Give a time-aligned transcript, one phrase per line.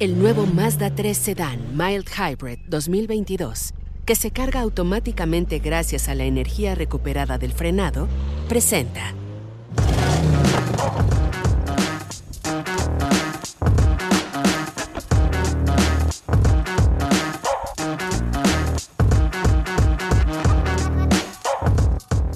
[0.00, 3.74] El nuevo Mazda 3 Sedan Mild Hybrid 2022,
[4.06, 8.06] que se carga automáticamente gracias a la energía recuperada del frenado,
[8.48, 9.12] presenta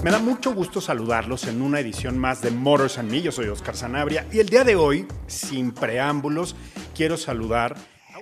[0.03, 3.21] Me da mucho gusto saludarlos en una edición más de Motors and Me.
[3.21, 6.57] Yo soy Oscar Sanabria y el día de hoy, sin preámbulos,
[6.93, 7.75] quiero saludar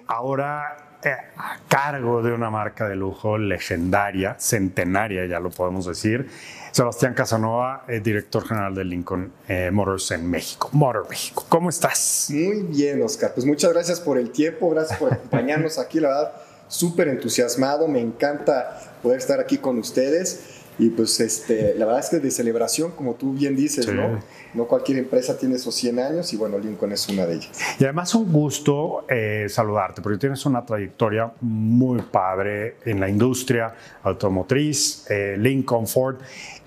[0.08, 6.28] ahora eh, a cargo de una marca de lujo legendaria, centenaria, ya lo podemos decir,
[6.72, 10.70] Sebastián Casanova, eh, director general de Lincoln eh, Motors en México.
[10.72, 12.28] Motor México, ¿cómo estás?
[12.30, 13.34] Muy bien, Oscar.
[13.34, 16.34] Pues muchas gracias por el tiempo, gracias por acompañarnos aquí, la verdad,
[16.68, 20.51] súper entusiasmado, me encanta poder estar aquí con ustedes.
[20.82, 23.92] Y pues este, la verdad es que de celebración, como tú bien dices, Sí.
[23.94, 24.20] ¿no?
[24.56, 27.52] No cualquier empresa tiene esos 100 años y bueno, Lincoln es una de ellas.
[27.80, 33.74] Y además un gusto eh, saludarte, porque tienes una trayectoria muy padre en la industria
[34.02, 36.18] automotriz, eh, Lincoln, Ford,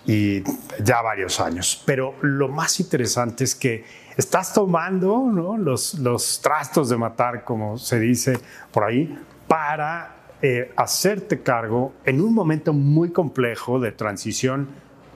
[0.06, 0.44] y
[0.82, 1.82] ya varios años.
[1.84, 3.84] Pero lo más interesante es que
[4.16, 5.58] estás tomando ¿no?
[5.58, 8.38] los, los trastos de matar, como se dice
[8.70, 14.69] por ahí, para eh, hacerte cargo en un momento muy complejo de transición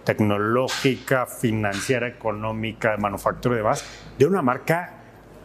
[0.04, 3.84] tecnológica, financiera, económica, de manufactura y demás,
[4.18, 4.94] de una marca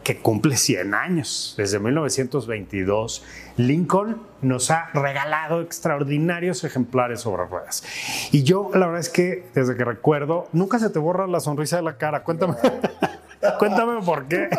[0.05, 1.55] que cumple 100 años.
[1.57, 3.25] Desde 1922,
[3.57, 7.83] Lincoln nos ha regalado extraordinarios ejemplares sobre ruedas.
[8.31, 11.75] Y yo, la verdad es que desde que recuerdo, nunca se te borra la sonrisa
[11.75, 12.23] de la cara.
[12.23, 12.55] Cuéntame,
[13.59, 14.49] cuéntame por qué.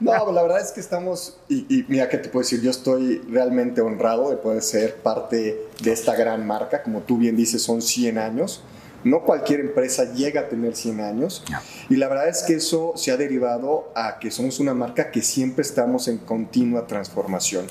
[0.00, 3.18] No, la verdad es que estamos, y, y mira que te puedo decir, yo estoy
[3.30, 6.82] realmente honrado de poder ser parte de esta gran marca.
[6.82, 8.62] Como tú bien dices, son 100 años.
[9.04, 11.44] No cualquier empresa llega a tener 100 años.
[11.88, 15.22] Y la verdad es que eso se ha derivado a que somos una marca que
[15.22, 17.66] siempre estamos en continua transformación.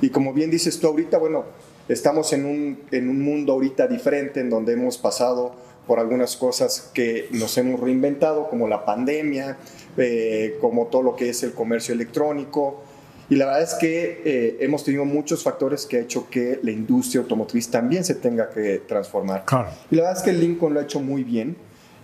[0.00, 1.44] Y como bien dices tú ahorita, bueno,
[1.88, 5.52] estamos en un, en un mundo ahorita diferente en donde hemos pasado
[5.88, 9.56] por algunas cosas que nos hemos reinventado, como la pandemia,
[9.98, 12.82] eh, como todo lo que es el comercio electrónico.
[13.30, 16.70] Y la verdad es que eh, hemos tenido muchos factores que ha hecho que la
[16.70, 19.44] industria automotriz también se tenga que transformar.
[19.44, 19.68] Claro.
[19.90, 21.56] Y la verdad es que Lincoln lo ha hecho muy bien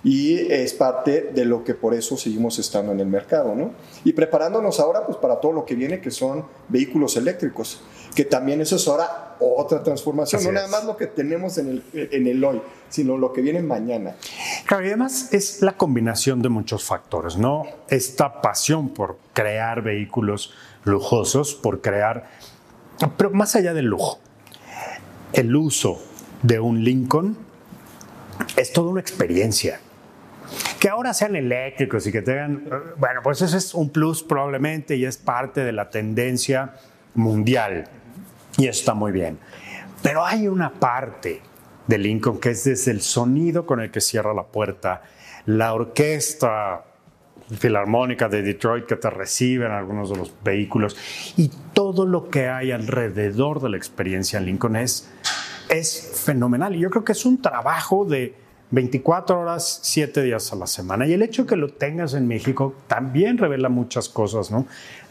[0.04, 3.72] y es parte de lo que por eso seguimos estando en el mercado, ¿no?
[4.04, 7.80] Y preparándonos ahora pues para todo lo que viene que son vehículos eléctricos,
[8.14, 10.72] que también eso es ahora otra transformación, Así no nada es.
[10.72, 14.14] más lo que tenemos en el, en el hoy, sino lo que viene mañana.
[14.66, 17.64] Claro, y además es la combinación de muchos factores, ¿no?
[17.88, 20.52] Esta pasión por crear vehículos
[20.84, 22.28] lujosos, por crear,
[23.16, 24.18] pero más allá del lujo,
[25.32, 26.00] el uso
[26.42, 27.36] de un Lincoln
[28.56, 29.80] es toda una experiencia.
[30.78, 32.64] Que ahora sean eléctricos y que tengan,
[32.98, 36.74] bueno, pues eso es un plus probablemente y es parte de la tendencia
[37.14, 37.88] mundial.
[38.56, 39.38] Y está muy bien.
[40.02, 41.40] Pero hay una parte
[41.86, 45.02] de Lincoln que es desde el sonido con el que cierra la puerta,
[45.46, 46.84] la orquesta
[47.58, 50.96] filarmónica de Detroit que te recibe en algunos de los vehículos
[51.36, 55.10] y todo lo que hay alrededor de la experiencia en Lincoln es,
[55.68, 56.74] es fenomenal.
[56.74, 58.34] Y yo creo que es un trabajo de
[58.70, 61.06] 24 horas, 7 días a la semana.
[61.06, 64.66] Y el hecho de que lo tengas en México también revela muchas cosas, ¿no?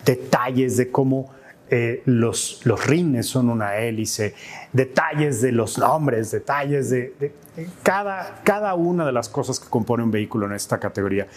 [0.06, 1.32] Detalles de cómo
[1.70, 4.36] eh, los, los rines son una hélice,
[4.74, 7.34] detalles de los nombres, detalles de, de-
[7.84, 11.28] cada, cada una de las cosas que compone un vehículo en esta categoría.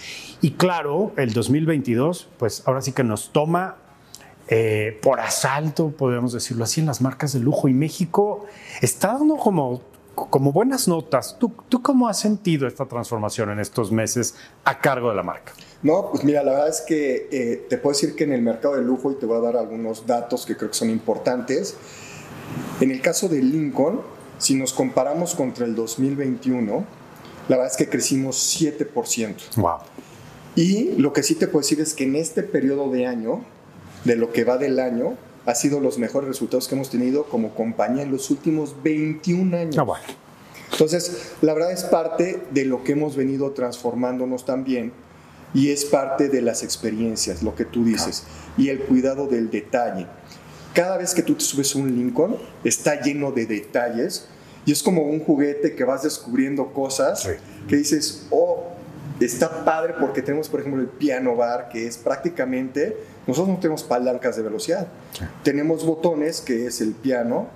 [0.40, 3.76] Y claro, el 2022, pues ahora sí que nos toma
[4.48, 7.68] eh, por asalto, podemos decirlo así, en las marcas de lujo.
[7.68, 8.46] Y México
[8.80, 9.82] está dando como,
[10.14, 11.36] como buenas notas.
[11.38, 15.52] ¿Tú, ¿Tú cómo has sentido esta transformación en estos meses a cargo de la marca?
[15.82, 18.76] No, pues mira, la verdad es que eh, te puedo decir que en el mercado
[18.76, 21.76] de lujo, y te voy a dar algunos datos que creo que son importantes,
[22.80, 24.00] en el caso de Lincoln,
[24.38, 26.84] si nos comparamos contra el 2021,
[27.48, 29.56] la verdad es que crecimos 7%.
[29.56, 29.78] Wow.
[30.54, 33.44] Y lo que sí te puedo decir es que en este periodo de año,
[34.04, 37.54] de lo que va del año, ha sido los mejores resultados que hemos tenido como
[37.54, 39.78] compañía en los últimos 21 años.
[39.78, 40.04] Ah, bueno.
[40.72, 44.92] Entonces, la verdad es parte de lo que hemos venido transformándonos también
[45.54, 48.24] y es parte de las experiencias, lo que tú dices,
[48.56, 50.06] y el cuidado del detalle.
[50.74, 54.26] Cada vez que tú te subes a un Lincoln, está lleno de detalles
[54.66, 57.26] y es como un juguete que vas descubriendo cosas
[57.68, 58.64] que dices, oh,
[59.20, 62.96] está padre porque tenemos, por ejemplo, el piano bar, que es prácticamente,
[63.26, 64.88] nosotros no tenemos palancas de velocidad,
[65.42, 67.48] tenemos botones, que es el piano,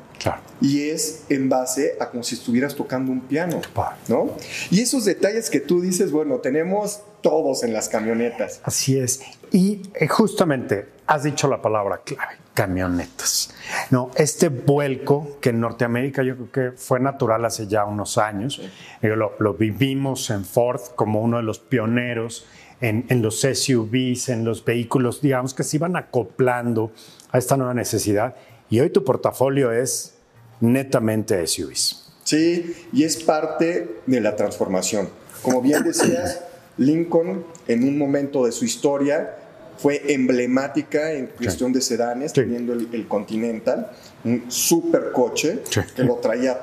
[0.61, 3.61] y es en base a como si estuvieras tocando un piano,
[4.09, 4.31] ¿no?
[4.71, 8.61] Y esos detalles que tú dices, bueno, tenemos todos en las camionetas.
[8.65, 9.23] Así es.
[9.53, 13.55] Y eh, justamente has dicho la palabra clave, camionetas.
[13.91, 18.61] No, este vuelco que en Norteamérica yo creo que fue natural hace ya unos años.
[19.03, 22.47] Lo, lo, vivimos en Ford como uno de los pioneros
[22.81, 26.93] en, en los SUVs, en los vehículos, digamos, que se iban acoplando
[27.33, 28.37] a esta nueva necesidad
[28.71, 30.15] y hoy tu portafolio es
[30.61, 32.13] netamente SUVs.
[32.25, 35.09] Sí, y es parte de la transformación.
[35.43, 36.45] Como bien decías,
[36.81, 39.37] Lincoln en un momento de su historia
[39.77, 43.91] fue emblemática en cuestión de sedanes, teniendo el, Continental,
[44.25, 45.61] un super coche
[45.95, 46.59] que lo traía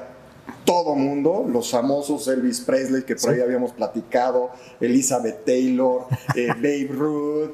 [0.66, 6.06] todo mundo, los famosos Elvis Presley que por ahí habíamos platicado, Elizabeth Taylor,
[6.36, 7.52] eh, Babe Ruth,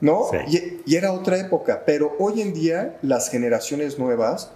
[0.00, 0.30] ¿no?
[0.48, 4.50] Y, era otra época, pero hoy en día las generaciones nuevas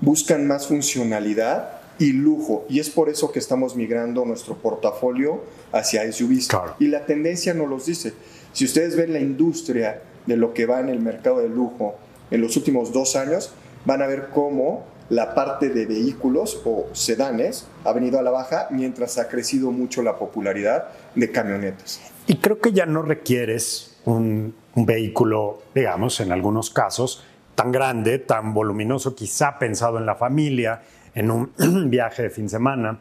[0.00, 6.10] buscan más funcionalidad y lujo, y es por eso que estamos migrando nuestro portafolio hacia
[6.10, 6.48] SUVs.
[6.78, 8.14] Y la tendencia nos los dice.
[8.52, 11.96] Si ustedes ven la industria de lo que va en el mercado de lujo
[12.30, 13.52] en los últimos dos años,
[13.84, 18.68] van a ver cómo la parte de vehículos o sedanes ha venido a la baja
[18.70, 22.00] mientras ha crecido mucho la popularidad de camionetas.
[22.26, 28.18] Y creo que ya no requieres un un vehículo, digamos, en algunos casos, tan grande,
[28.18, 30.82] tan voluminoso, quizá pensado en la familia,
[31.16, 31.50] en un
[31.90, 33.00] viaje de fin de semana,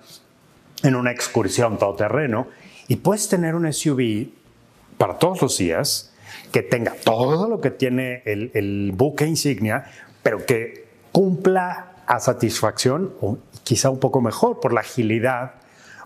[0.82, 2.48] en una excursión todoterreno,
[2.88, 4.30] y puedes tener un SUV
[4.98, 6.12] para todos los días
[6.52, 9.86] que tenga todo lo que tiene el, el buque insignia,
[10.24, 15.54] pero que cumpla a satisfacción o quizá un poco mejor por la agilidad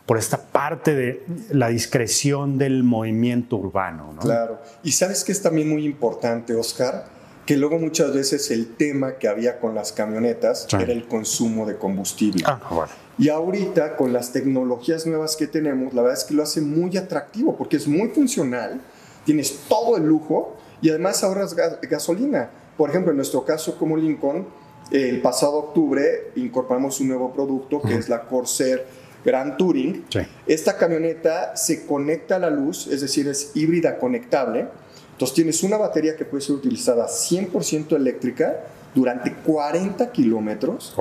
[0.06, 4.14] por esta parte de la discreción del movimiento urbano.
[4.14, 4.22] ¿no?
[4.22, 4.60] Claro.
[4.84, 7.06] Y sabes que es también muy importante, Oscar,
[7.50, 11.78] que luego muchas veces el tema que había con las camionetas era el consumo de
[11.78, 12.44] combustible.
[12.46, 12.92] Ah, bueno.
[13.18, 16.96] Y ahorita con las tecnologías nuevas que tenemos, la verdad es que lo hace muy
[16.96, 18.80] atractivo porque es muy funcional,
[19.26, 22.52] tienes todo el lujo y además ahorras gasolina.
[22.78, 24.46] Por ejemplo, en nuestro caso como Lincoln,
[24.92, 28.86] el pasado octubre incorporamos un nuevo producto que es la Corsair
[29.26, 30.06] Gran Touring.
[30.46, 34.68] Esta camioneta se conecta a la luz, es decir, es híbrida conectable.
[35.20, 38.64] Entonces tienes una batería que puede ser utilizada 100% eléctrica
[38.96, 40.96] durante 40 kilómetros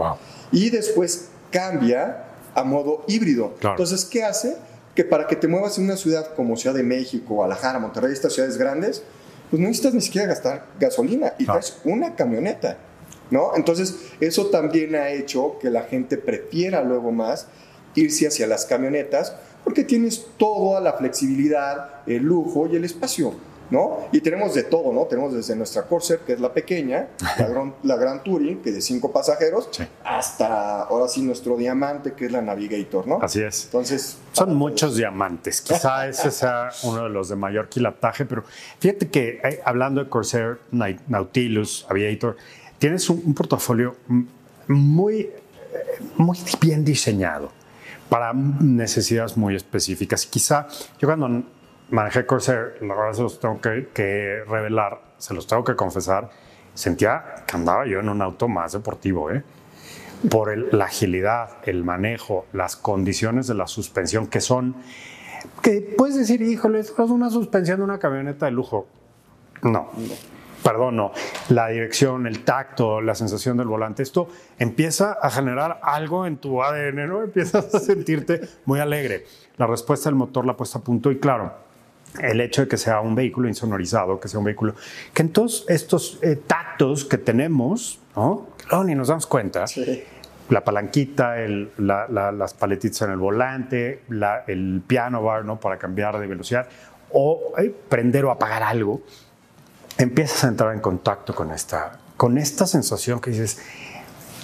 [0.50, 3.55] y después cambia a modo híbrido.
[3.62, 4.56] Entonces, ¿qué hace?
[4.97, 8.32] Que para que te muevas en una ciudad como Ciudad de México, Guadalajara, Monterrey, estas
[8.32, 9.05] ciudades grandes,
[9.50, 12.76] pues no necesitas ni siquiera gastar gasolina y traes una camioneta.
[13.31, 13.53] ¿No?
[13.55, 17.47] Entonces, eso también ha hecho que la gente prefiera luego más
[17.94, 23.35] irse hacia las camionetas porque tienes toda la flexibilidad, el lujo y el espacio,
[23.70, 24.09] ¿no?
[24.12, 25.05] Y tenemos de todo, ¿no?
[25.05, 28.75] Tenemos desde nuestra Corsair, que es la pequeña, la, gran, la Gran Touring, que es
[28.76, 29.69] de cinco pasajeros,
[30.05, 33.19] hasta ahora sí nuestro diamante, que es la Navigator, ¿no?
[33.23, 33.65] Así es.
[33.67, 34.19] Entonces...
[34.32, 38.44] Son muchos diamantes, quizá ese sea uno de los de mayor quilataje, pero
[38.79, 42.37] fíjate que eh, hablando de Corsair, Nautilus, Aviator,
[42.78, 43.97] tienes un, un portafolio
[44.69, 45.33] muy, eh,
[46.16, 47.50] muy bien diseñado
[48.09, 50.26] para necesidades muy específicas.
[50.26, 50.66] Quizá
[50.99, 51.43] yo cuando
[51.90, 56.30] manejé Corsair, la verdad se los tengo que, revelar, se los tengo que confesar,
[56.75, 59.42] sentía que andaba yo en un auto más deportivo, ¿eh?
[60.30, 64.75] por la agilidad, el manejo, las condiciones de la suspensión que son,
[65.62, 68.87] que puedes decir, híjole, es una suspensión de una camioneta de lujo.
[69.62, 69.90] No
[70.62, 71.12] perdón, no,
[71.49, 74.28] la dirección, el tacto, la sensación del volante, esto
[74.59, 77.23] empieza a generar algo en tu ADN, ¿no?
[77.23, 79.25] Empiezas a sentirte muy alegre.
[79.57, 81.52] La respuesta del motor, la puesta a punto y claro,
[82.21, 84.75] el hecho de que sea un vehículo insonorizado, que sea un vehículo,
[85.12, 88.49] que en todos estos eh, tactos que tenemos, ¿no?
[88.67, 89.65] Claro, ni nos damos cuenta.
[90.50, 91.37] La palanquita,
[91.77, 94.03] las paletitas en el volante,
[94.47, 95.61] el piano bar, ¿no?
[95.61, 96.69] Para cambiar de velocidad
[97.11, 99.03] o eh, prender o apagar algo
[99.99, 103.59] empiezas a entrar en contacto con esta, con esta sensación que dices,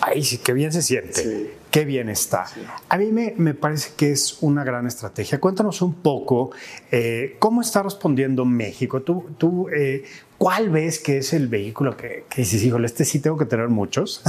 [0.01, 2.47] ay, sí, qué bien se siente, qué bien está.
[2.89, 5.41] A mí me, me, parece que es una gran estrategia.
[5.41, 6.53] Cuéntanos un poco
[6.93, 9.03] eh, cómo está respondiendo México.
[9.03, 10.05] Tú, tú eh,
[10.39, 13.71] ¿cuál ves que es el vehículo que, que dices, híjole, este sí tengo que tener
[13.71, 14.23] muchos?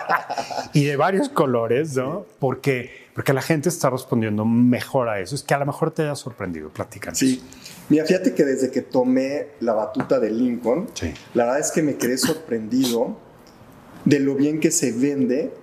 [0.72, 2.24] y de varios colores, ¿no?
[2.38, 5.34] Porque, porque la gente está respondiendo mejor a eso.
[5.34, 7.18] Es que a lo mejor te haya sorprendido, platicando.
[7.18, 7.42] Sí.
[7.90, 10.88] Mira, fíjate que desde que tomé la batuta de Lincoln,
[11.34, 13.18] la verdad es que me quedé sorprendido
[14.06, 15.60] de lo bien que se vende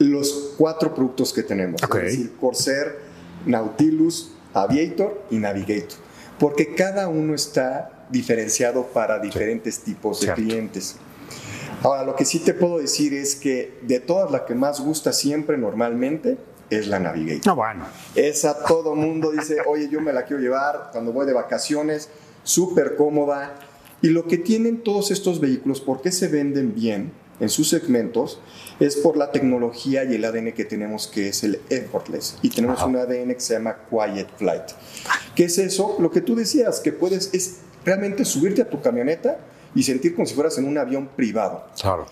[0.00, 1.82] los cuatro productos que tenemos.
[1.82, 2.98] Es decir, Corsair,
[3.46, 5.98] Nautilus, Aviator y Navigator.
[6.38, 10.96] Porque cada uno está diferenciado para diferentes tipos de clientes.
[11.82, 15.12] Ahora, lo que sí te puedo decir es que de todas la que más gusta
[15.12, 16.38] siempre normalmente
[16.70, 17.46] es la Navigator.
[17.46, 17.84] No, bueno.
[18.14, 22.08] Esa todo mundo dice, oye, yo me la quiero llevar cuando voy de vacaciones,
[22.42, 23.54] súper cómoda.
[24.00, 28.40] Y lo que tienen todos estos vehículos, ¿por qué se venden bien en sus segmentos?
[28.80, 32.38] Es por la tecnología y el ADN que tenemos, que es el effortless.
[32.42, 34.64] Y tenemos un ADN que se llama Quiet Flight.
[35.34, 35.96] ¿Qué es eso?
[36.00, 39.38] Lo que tú decías, que puedes, es realmente subirte a tu camioneta
[39.74, 41.66] y sentir como si fueras en un avión privado.
[41.80, 42.06] Claro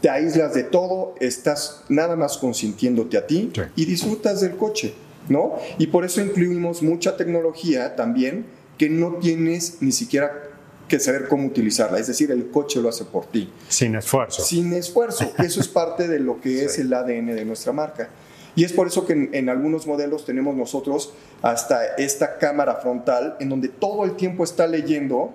[0.00, 4.94] te aíslas de todo, estás nada más consintiéndote a ti y disfrutas del coche,
[5.28, 5.56] ¿no?
[5.78, 8.46] Y por eso incluimos mucha tecnología también
[8.78, 10.49] que no tienes ni siquiera
[10.90, 13.50] que saber cómo utilizarla, es decir, el coche lo hace por ti.
[13.68, 14.42] Sin esfuerzo.
[14.42, 15.32] Sin esfuerzo.
[15.38, 18.10] Eso es parte de lo que es el ADN de nuestra marca.
[18.56, 23.36] Y es por eso que en, en, algunos modelos tenemos nosotros hasta esta cámara frontal
[23.38, 25.32] en donde todo el tiempo está leyendo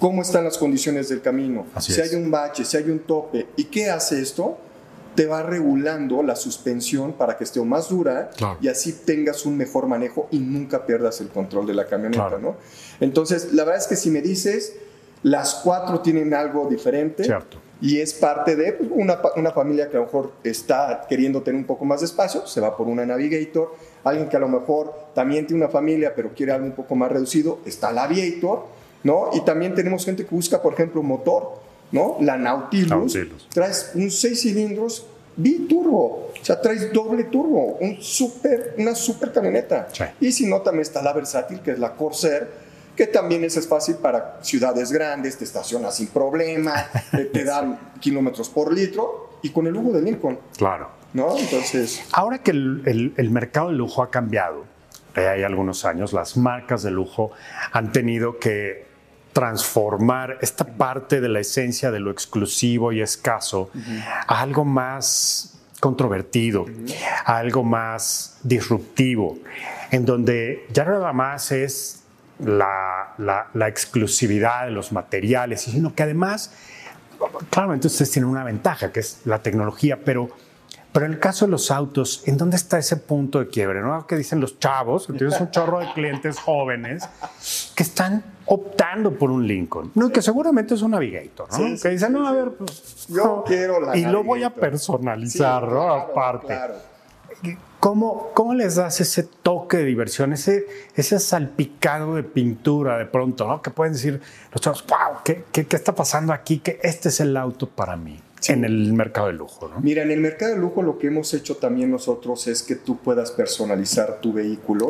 [0.00, 3.46] cómo están las condiciones del camino, si hay un bache, si hay un tope.
[3.56, 4.58] ¿Y qué hace esto?
[5.14, 9.86] Te va regulando la suspensión para que esté más dura y así tengas un mejor
[9.86, 12.56] manejo y nunca pierdas el control de la camioneta, ¿no?
[13.00, 14.76] Entonces, la verdad es que si me dices,
[15.22, 17.28] las cuatro tienen algo diferente.
[17.82, 21.58] Y es parte de pues, una, una, familia que a lo mejor está queriendo tener
[21.58, 23.74] un poco más de espacio, se va por una Navigator.
[24.04, 27.10] Alguien que a lo mejor también tiene una familia, pero quiere algo un poco más
[27.10, 28.66] reducido, está la Aviator
[29.02, 29.30] ¿no?
[29.32, 31.54] Y también tenemos gente que busca, por ejemplo, motor,
[31.92, 32.16] ¿no?
[32.20, 33.16] La Nautilus,
[33.50, 35.06] traes un 6 cilindros
[35.36, 39.88] biturbo, o sea, traes doble turbo, un super, una super camioneta.
[40.20, 42.48] Y si no, también está la versátil, que es la Corsair,
[42.96, 46.86] que también es fácil para ciudades grandes, te estacionas sin problema,
[47.32, 50.38] te dan kilómetros por litro, y con el lujo de Lincoln.
[50.56, 50.90] Claro.
[51.14, 51.36] ¿No?
[51.36, 52.02] Entonces...
[52.12, 54.64] Ahora que el, el mercado de lujo ha cambiado,
[55.14, 57.32] hay algunos años, las marcas de lujo
[57.72, 58.89] han tenido que
[59.32, 63.70] transformar esta parte de la esencia de lo exclusivo y escaso
[64.26, 66.66] a algo más controvertido,
[67.24, 69.38] a algo más disruptivo,
[69.90, 72.02] en donde ya nada más es
[72.38, 76.52] la, la, exclusividad de los materiales, sino que además,
[77.50, 80.30] claramente ustedes tienen una ventaja, que es la tecnología, pero
[80.92, 83.80] pero en el caso de los autos, ¿en dónde está ese punto de quiebre?
[83.80, 84.06] ¿no?
[84.06, 87.08] Que dicen los chavos, que tienes un chorro de clientes jóvenes
[87.76, 89.92] que están optando por un Lincoln.
[89.94, 91.58] No, que seguramente es un Navigator, ¿no?
[91.80, 95.92] que dicen, no, a ver, pues, yo quiero la Y lo voy a personalizar, ¿no?
[95.92, 96.48] Aparte.
[96.48, 96.74] Claro.
[97.78, 100.66] ¿Cómo, ¿Cómo, les das ese toque de diversión, ese,
[100.96, 103.62] ese salpicado de pintura de pronto, ¿no?
[103.62, 104.20] Que pueden decir
[104.52, 106.58] los chavos, wow, ¿qué, qué, qué está pasando aquí?
[106.58, 109.68] Que este es el auto para mí en el mercado de lujo.
[109.68, 109.80] ¿no?
[109.80, 112.98] Mira, en el mercado de lujo lo que hemos hecho también nosotros es que tú
[112.98, 114.88] puedas personalizar tu vehículo.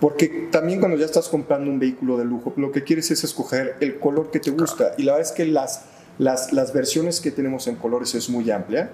[0.00, 3.76] Porque también cuando ya estás comprando un vehículo de lujo, lo que quieres es escoger
[3.80, 4.92] el color que te gusta.
[4.98, 5.86] Y la verdad es que las,
[6.18, 8.90] las, las, versiones que tenemos en colores es muy amplia.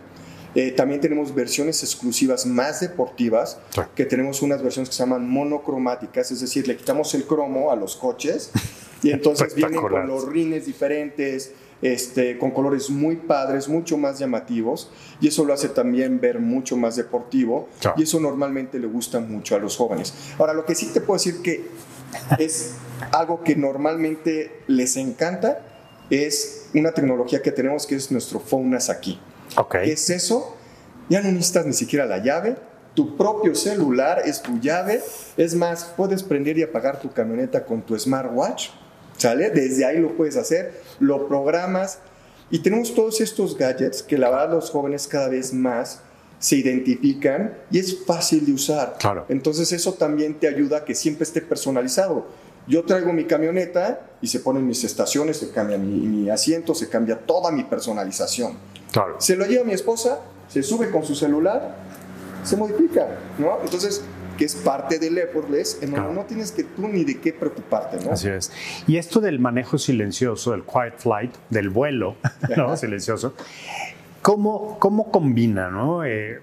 [0.55, 3.59] Eh, también tenemos versiones exclusivas más deportivas,
[3.95, 7.77] que tenemos unas versiones que se llaman monocromáticas, es decir, le quitamos el cromo a
[7.77, 8.51] los coches
[9.03, 11.53] y entonces vienen con los rines diferentes,
[11.83, 16.77] este, con colores muy padres, mucho más llamativos, y eso lo hace también ver mucho
[16.77, 20.15] más deportivo, y eso normalmente le gusta mucho a los jóvenes.
[20.39, 21.67] Ahora, lo que sí te puedo decir que
[22.39, 22.75] es
[23.11, 25.67] algo que normalmente les encanta,
[26.09, 29.21] es una tecnología que tenemos que es nuestro Faunas aquí.
[29.57, 29.87] Okay.
[29.87, 30.57] ¿Qué es eso?
[31.09, 32.57] Ya no necesitas ni siquiera la llave,
[32.95, 35.01] tu propio celular es tu llave.
[35.37, 38.69] Es más, puedes prender y apagar tu camioneta con tu smartwatch.
[39.17, 39.51] ¿Sale?
[39.51, 41.99] Desde ahí lo puedes hacer, lo programas
[42.51, 46.01] y tenemos todos estos gadgets que la verdad los jóvenes cada vez más
[46.39, 48.97] se identifican y es fácil de usar.
[48.99, 49.25] Claro.
[49.29, 52.27] Entonces eso también te ayuda a que siempre esté personalizado.
[52.67, 56.89] Yo traigo mi camioneta y se ponen mis estaciones, se cambia mi, mi asiento, se
[56.89, 58.59] cambia toda mi personalización.
[58.93, 59.21] Claro.
[59.21, 61.77] Se lo lleva mi esposa, se sube con su celular,
[62.45, 63.59] se modifica, ¿no?
[63.63, 64.03] Entonces
[64.43, 68.05] que es parte del effortless, en donde no tienes que tú ni de qué preocuparte,
[68.05, 68.11] ¿no?
[68.11, 68.51] Así es.
[68.89, 72.17] Y esto del manejo silencioso, del quiet flight, del vuelo,
[72.57, 72.77] ¿no?
[72.77, 73.37] silencioso,
[74.21, 76.05] ¿cómo, cómo combina, ¿no?
[76.05, 76.41] Eh,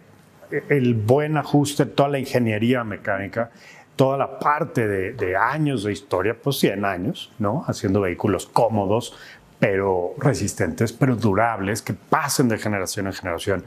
[0.69, 3.51] el buen ajuste, toda la ingeniería mecánica,
[3.97, 7.65] toda la parte de, de, años de historia, pues 100 años, ¿no?
[7.67, 9.13] Haciendo vehículos cómodos,
[9.59, 13.63] pero resistentes, pero durables, que pasen de generación en generación.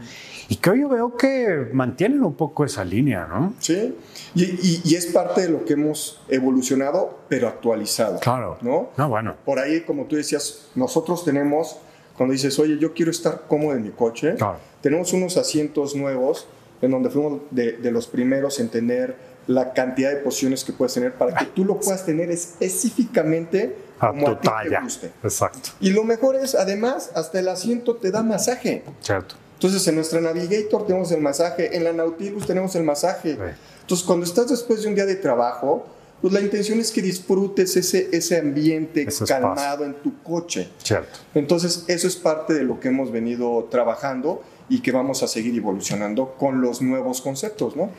[0.49, 3.52] Y que hoy yo veo que mantienen un poco esa línea, ¿no?
[3.61, 3.94] Sí,
[4.34, 8.18] y, y, es parte de lo que hemos evolucionado, pero actualizado.
[8.20, 8.56] Claro.
[8.62, 8.88] ¿No?
[8.96, 9.34] No, bueno.
[9.44, 11.76] Por ahí, como tú decías, nosotros tenemos,
[12.16, 14.56] cuando dices, oye, yo quiero estar cómodo en mi coche, Claro.
[14.80, 16.46] tenemos unos asientos nuevos
[16.80, 19.14] en donde fuimos de, de los primeros en tener
[19.46, 24.09] la cantidad de posiciones que puedes tener para que tú lo puedas tener específicamente A
[24.11, 24.78] como tu a ti talla.
[24.78, 25.11] te guste.
[25.23, 25.71] Exacto.
[25.80, 28.85] Y lo mejor es, además, hasta el asiento te da masaje.
[29.00, 29.35] Cierto.
[29.54, 33.35] Entonces, en nuestra Navigator tenemos el masaje, en la Nautilus tenemos el masaje.
[33.35, 33.40] Sí.
[33.82, 35.87] Entonces, cuando estás después de un día de trabajo,
[36.21, 39.37] pues la intención es que disfrutes ese, ese ambiente Ese espacio.
[39.37, 40.68] calmado en tu coche.
[40.82, 41.18] Cierto.
[41.35, 45.56] Entonces, eso es parte de lo que hemos venido trabajando y que vamos a seguir
[45.56, 47.90] evolucionando con los nuevos conceptos, ¿no?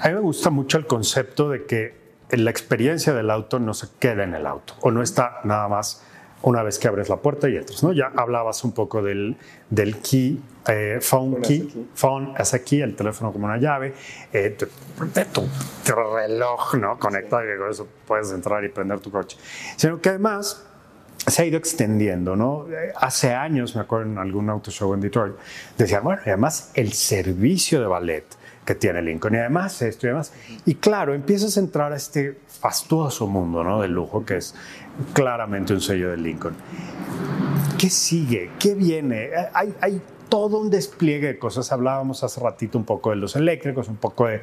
[0.00, 3.88] A mí me gusta mucho el concepto de que la experiencia del auto no se
[3.98, 6.04] queda en el auto o no está nada más
[6.42, 7.82] una vez que abres la puerta y entras.
[7.82, 7.92] ¿no?
[7.92, 9.36] Ya hablabas un poco del,
[9.70, 13.94] del key, eh, phone key, phone as a key, el teléfono como una llave,
[14.32, 14.66] eh, tu,
[15.06, 15.48] de tu,
[15.84, 16.98] tu reloj ¿no?
[16.98, 19.38] conectado, que con eso puedes entrar y prender tu coche.
[19.76, 20.66] Sino que además
[21.26, 22.66] se ha ido extendiendo, ¿no?
[22.96, 25.34] Hace años, me acuerdo en algún auto show en Detroit,
[25.78, 28.26] decían, bueno, y además el servicio de ballet
[28.64, 30.32] que tiene Lincoln, y además esto y demás.
[30.64, 33.82] Y claro, empiezas a entrar a este fastuoso mundo, ¿no?
[33.82, 34.54] Del lujo, que es
[35.12, 36.54] claramente un sello de Lincoln.
[37.78, 38.50] ¿Qué sigue?
[38.58, 39.30] ¿Qué viene?
[39.52, 41.70] Hay, hay todo un despliegue de cosas.
[41.72, 44.42] Hablábamos hace ratito un poco de los eléctricos, un poco de,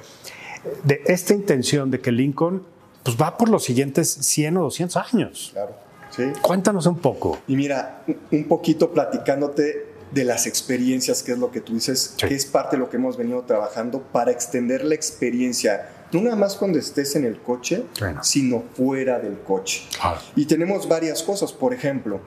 [0.84, 2.64] de esta intención de que Lincoln
[3.04, 5.50] pues, va por los siguientes 100 o 200 años.
[5.54, 5.76] Claro.
[6.12, 6.24] Sí.
[6.42, 7.40] Cuéntanos un poco.
[7.48, 12.28] Y mira, un poquito platicándote de las experiencias, que es lo que tú dices, Sí.
[12.28, 16.36] que es parte de lo que hemos venido trabajando para extender la experiencia, no nada
[16.36, 18.24] más cuando estés en el coche, Bueno.
[18.24, 19.84] sino fuera del coche.
[20.00, 20.20] Claro.
[20.36, 22.20] Y tenemos varias cosas, por ejemplo,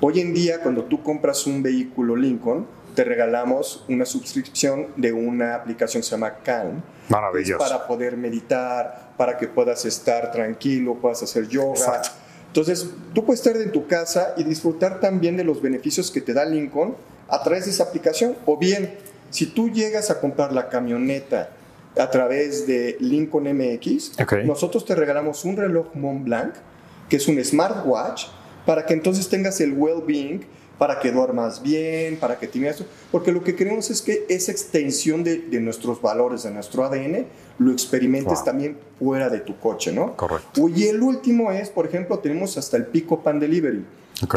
[0.00, 5.54] hoy en día cuando tú compras un vehículo Lincoln, te regalamos una suscripción de una
[5.54, 6.82] aplicación que se llama Calm.
[7.08, 7.58] Maravilloso.
[7.58, 11.72] para poder meditar, para que puedas estar tranquilo, puedas hacer yoga.
[11.76, 12.10] Exacto.
[12.48, 16.32] Entonces, tú puedes estar en tu casa y disfrutar también de los beneficios que te
[16.34, 16.94] da Lincoln
[17.30, 18.36] a través de esa aplicación.
[18.46, 18.94] O bien,
[19.30, 21.50] si tú llegas a comprar la camioneta
[21.98, 24.12] a través de Lincoln MX,
[24.44, 26.54] nosotros te regalamos un reloj Montblanc,
[27.08, 28.26] que es un smartwatch,
[28.66, 30.44] para que entonces tengas el well-being,
[30.78, 32.82] para que duermas bien, para que tengas...
[33.12, 37.26] Porque lo que queremos es que esa extensión de, de nuestros valores, de nuestro ADN,
[37.58, 38.44] lo experimentes Wow.
[38.44, 40.16] también fuera de tu coche, ¿no?
[40.16, 40.68] Correcto.
[40.68, 43.84] Y el último es, por ejemplo, tenemos hasta el Pico Pan Delivery.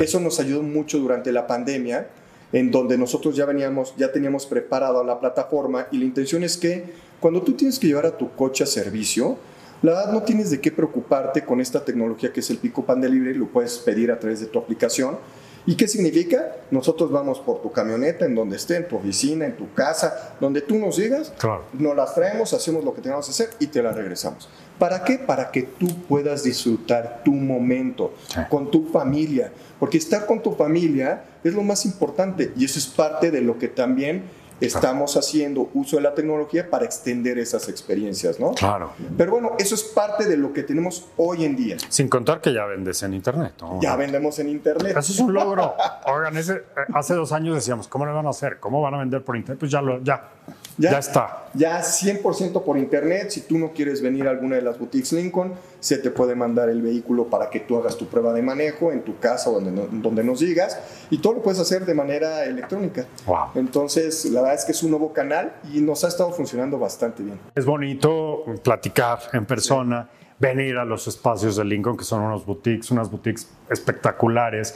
[0.02, 2.10] Eso nos ayudó mucho durante la pandemia,
[2.54, 6.86] en donde nosotros ya veníamos, ya teníamos preparado la plataforma y la intención es que
[7.20, 9.38] cuando tú tienes que llevar a tu coche a servicio,
[9.82, 13.02] la verdad no tienes de qué preocuparte con esta tecnología que es el Pico Pan
[13.02, 15.18] Delivery, lo puedes pedir a través de tu aplicación.
[15.66, 16.58] ¿Y qué significa?
[16.72, 20.62] Nosotros vamos por tu camioneta, en donde esté, en tu oficina, en tu casa, donde
[20.62, 21.64] tú nos digas, Claro.
[21.74, 24.50] nos las traemos, hacemos lo que tengamos que hacer y te las regresamos.
[24.78, 25.18] ¿Para qué?
[25.20, 28.40] Para que tú puedas disfrutar tu momento Sí.
[28.50, 29.52] con tu familia.
[29.80, 33.58] Porque estar con tu familia es lo más importante y eso es parte de lo
[33.58, 34.24] que también
[34.66, 38.52] estamos haciendo uso de la tecnología para extender esas experiencias, ¿no?
[38.52, 38.92] Claro.
[39.18, 41.78] Pero bueno, eso es parte de lo que tenemos hoy en día.
[41.90, 43.54] Sin contar que ya vendes en internet.
[43.62, 43.80] ¿no?
[43.82, 44.96] Ya vendemos en internet.
[44.98, 45.76] Eso es un logro.
[46.06, 48.60] Oigan, ese, eh, hace dos años decíamos, ¿cómo le van a hacer?
[48.60, 49.60] ¿Cómo van a vender por internet?
[49.60, 50.30] Pues ya, lo, ya,
[50.78, 51.46] ya, está.
[51.54, 53.30] Ya 100% por internet.
[53.30, 56.70] Si tú no quieres venir a alguna de las boutiques Lincoln, se te puede mandar
[56.70, 59.72] el vehículo para que tú hagas tu prueba de manejo en tu casa o donde,
[59.72, 60.80] no- donde nos digas.
[61.10, 63.06] Y todo lo puedes hacer de manera electrónica.
[63.28, 63.50] Wow.
[63.56, 67.22] Entonces, la verdad es que es un nuevo canal y nos ha estado funcionando bastante
[67.24, 67.40] bien.
[67.56, 70.10] Es bonito platicar en persona,
[70.40, 74.76] venir a los espacios de Lincoln, que son unos boutiques, unas boutiques espectaculares,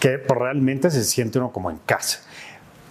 [0.00, 2.20] que pues, realmente se siente uno como en casa.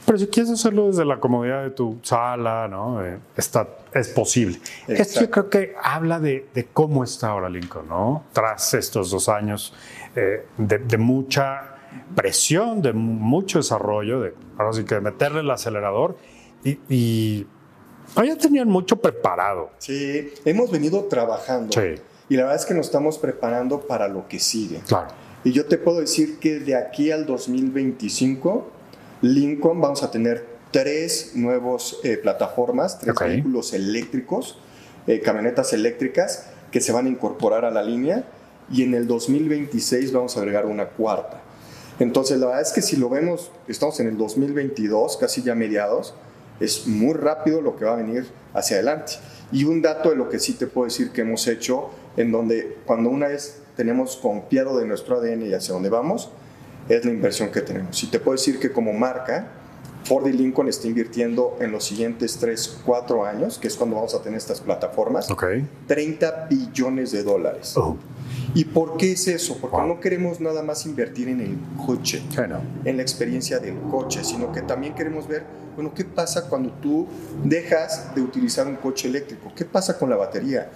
[0.05, 3.03] Pero si quieres hacerlo desde la comodidad de tu sala, ¿no?
[3.05, 4.59] Eh, está, es posible.
[4.87, 8.23] Esto yo creo que habla de, de cómo está ahora Lincoln, ¿no?
[8.33, 9.73] Tras estos dos años
[10.15, 11.75] eh, de, de mucha
[12.15, 16.17] presión, de mucho desarrollo, de ahora sí que meterle el acelerador
[16.63, 17.47] y, y
[18.15, 19.71] ya tenían mucho preparado.
[19.79, 21.71] Sí, hemos venido trabajando.
[21.73, 22.01] Sí.
[22.29, 24.79] Y la verdad es que nos estamos preparando para lo que sigue.
[24.87, 25.07] Claro.
[25.43, 28.71] Y yo te puedo decir que de aquí al 2025,
[29.23, 34.57] Lincoln vamos a tener tres nuevos eh, plataformas, tres vehículos eléctricos,
[35.07, 38.25] eh, camionetas eléctricas que se van a incorporar a la línea
[38.69, 41.41] y en el 2026 vamos a agregar una cuarta.
[41.99, 46.13] Entonces la verdad es que si lo vemos, estamos en el 2022, casi ya mediados,
[46.59, 49.13] es muy rápido lo que va a venir hacia adelante.
[49.53, 52.77] Y un dato de lo que sí te puedo decir que hemos hecho, en donde
[52.85, 56.29] cuando una vez tenemos confiado de nuestro ADN y hacia dónde vamos,
[56.89, 58.01] es la inversión que tenemos.
[58.03, 59.47] Y te puedo decir que como marca,
[60.03, 64.13] Ford y Lincoln está invirtiendo en los siguientes 3, 4 años, que es cuando vamos
[64.13, 65.27] a tener estas plataformas,
[65.87, 67.73] 30 billones de dólares.
[67.77, 67.97] Oh.
[68.53, 69.57] ¿Y por qué es eso?
[69.59, 72.21] Porque no queremos nada más invertir en el coche,
[72.85, 75.43] en la experiencia del coche, sino que también queremos ver,
[75.75, 77.07] bueno, ¿qué pasa cuando tú
[77.43, 79.51] dejas de utilizar un coche eléctrico?
[79.55, 80.69] ¿Qué pasa con la batería?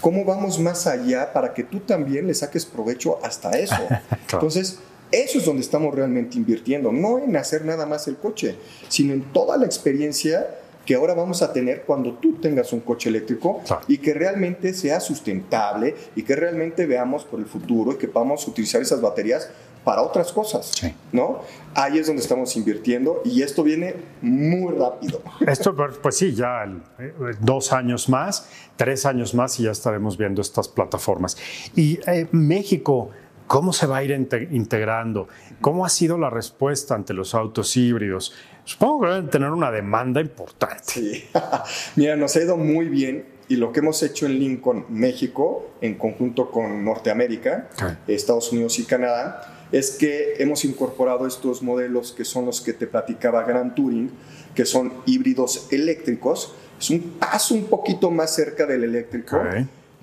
[0.00, 3.88] ¿Cómo vamos más allá para que tú también le saques provecho hasta eso?
[4.32, 4.78] Entonces,
[5.22, 8.56] eso es donde estamos realmente invirtiendo, no en hacer nada más el coche,
[8.88, 10.46] sino en toda la experiencia
[10.84, 15.00] que ahora vamos a tener cuando tú tengas un coche eléctrico y que realmente sea
[15.00, 19.50] sustentable y que realmente veamos por el futuro y que podamos utilizar esas baterías
[19.82, 20.72] para otras cosas,
[21.12, 21.42] ¿no?
[21.74, 25.20] Ahí es donde estamos invirtiendo y esto viene muy rápido.
[25.46, 26.64] Esto, pues sí, ya
[26.98, 31.36] eh, dos años más, tres años más y ya estaremos viendo estas plataformas.
[31.76, 33.10] Y eh, México,
[33.54, 34.10] ¿cómo se va a ir
[34.50, 35.28] integrando?
[35.60, 38.34] ¿Cómo ha sido la respuesta ante los autos híbridos?
[38.64, 40.82] Supongo que deben tener una demanda importante.
[40.86, 41.24] Sí.
[41.94, 45.94] Mira, nos ha ido muy bien y lo que hemos hecho en Lincoln, México, en
[45.94, 47.68] conjunto con Norteamérica,
[48.08, 52.88] Estados Unidos y Canadá, es que hemos incorporado estos modelos que son los que te
[52.88, 54.10] platicaba Grand Touring,
[54.52, 56.56] que son híbridos eléctricos.
[56.80, 59.40] Es un paso un poquito más cerca del eléctrico.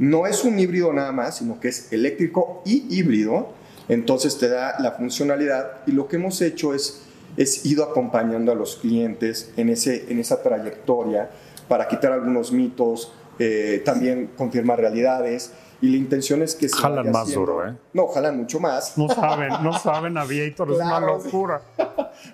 [0.01, 3.49] No es un híbrido nada más, sino que es eléctrico y híbrido.
[3.87, 7.03] Entonces te da la funcionalidad y lo que hemos hecho es
[7.37, 11.29] es ido acompañando a los clientes en, ese, en esa trayectoria
[11.67, 15.53] para quitar algunos mitos, eh, también confirmar realidades.
[15.81, 17.75] Y la intención es que se Jalan más duro, ¿eh?
[17.93, 18.97] No, jalan mucho más.
[18.99, 21.61] No saben, no saben, Aviator, es una locura.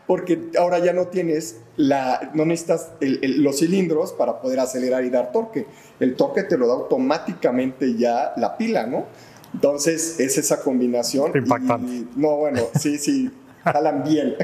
[0.05, 5.31] Porque ahora ya no tienes la, no necesitas los cilindros para poder acelerar y dar
[5.31, 5.67] torque.
[5.99, 9.05] El torque te lo da automáticamente ya la pila, ¿no?
[9.53, 11.31] Entonces, es esa combinación.
[11.35, 12.05] Impactante.
[12.15, 13.31] no, bueno, sí, sí
[13.71, 14.35] jalan bien.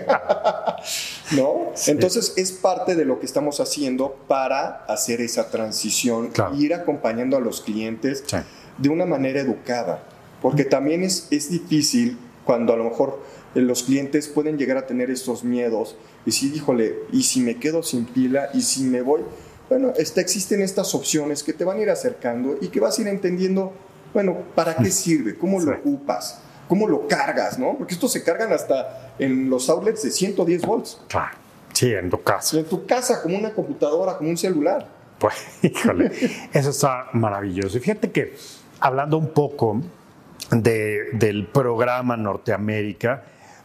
[1.35, 1.71] ¿No?
[1.87, 7.39] Entonces es parte de lo que estamos haciendo para hacer esa transición ir acompañando a
[7.39, 8.23] los clientes
[8.77, 10.03] de una manera educada.
[10.41, 13.21] Porque también es, es difícil cuando a lo mejor
[13.55, 17.83] los clientes pueden llegar a tener estos miedos y si, híjole, ¿y si me quedo
[17.83, 18.49] sin pila?
[18.53, 19.21] ¿Y si me voy?
[19.69, 23.01] Bueno, está, existen estas opciones que te van a ir acercando y que vas a
[23.01, 23.73] ir entendiendo,
[24.13, 25.37] bueno, ¿para qué sirve?
[25.37, 26.39] ¿Cómo lo ocupas?
[26.67, 27.75] cómo lo cargas, ¿no?
[27.77, 30.99] Porque estos se cargan hasta en los outlets de 110 volts.
[31.07, 31.37] Claro.
[31.73, 32.57] Sí, en tu casa.
[32.57, 34.87] En tu casa, como una computadora, como un celular.
[35.19, 36.11] Pues, híjole,
[36.51, 37.77] eso está maravilloso.
[37.77, 38.35] Y fíjate que
[38.79, 39.81] hablando un poco
[40.51, 43.23] del programa Norteamérica,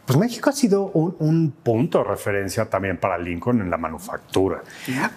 [0.09, 4.63] pues México ha sido un, punto de referencia también para Lincoln en la manufactura.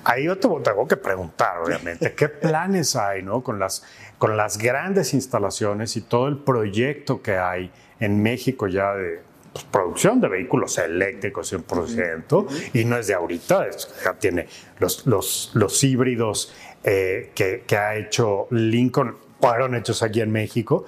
[0.04, 3.42] Ahí yo te tengo que preguntar, obviamente, ¿qué planes hay ¿no?
[3.42, 3.84] con, las,
[4.18, 9.22] con las grandes instalaciones y todo el proyecto que hay en México ya de
[9.54, 12.74] pues, producción de vehículos eléctricos 100%?
[12.74, 13.68] Y no es de ahorita,
[14.04, 14.46] ya tiene
[14.78, 16.52] los, los, los híbridos
[16.84, 20.84] eh, que, que ha hecho Lincoln fueron hechos aquí en México.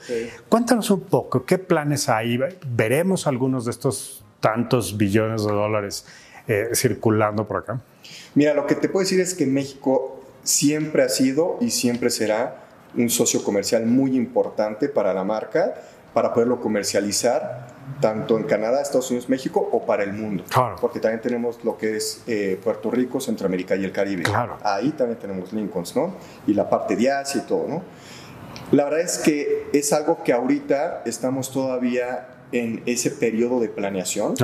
[0.49, 2.38] Cuéntanos un poco, ¿qué planes hay?
[2.67, 6.07] ¿Veremos algunos de estos tantos billones de dólares
[6.47, 7.81] eh, circulando por acá?
[8.35, 12.61] Mira, lo que te puedo decir es que México siempre ha sido y siempre será
[12.97, 15.75] un socio comercial muy importante para la marca,
[16.12, 20.45] para poderlo comercializar tanto en Canadá, Estados Unidos, México o para el mundo.
[20.49, 20.77] Claro.
[20.81, 24.23] Porque también tenemos lo que es eh, Puerto Rico, Centroamérica y el Caribe.
[24.23, 24.59] Claro.
[24.62, 26.14] Ahí también tenemos Lincolns, ¿no?
[26.47, 27.83] Y la parte de Asia y todo, ¿no?
[28.75, 34.35] La verdad es que es algo que ahorita estamos todavía en ese periodo de planeación,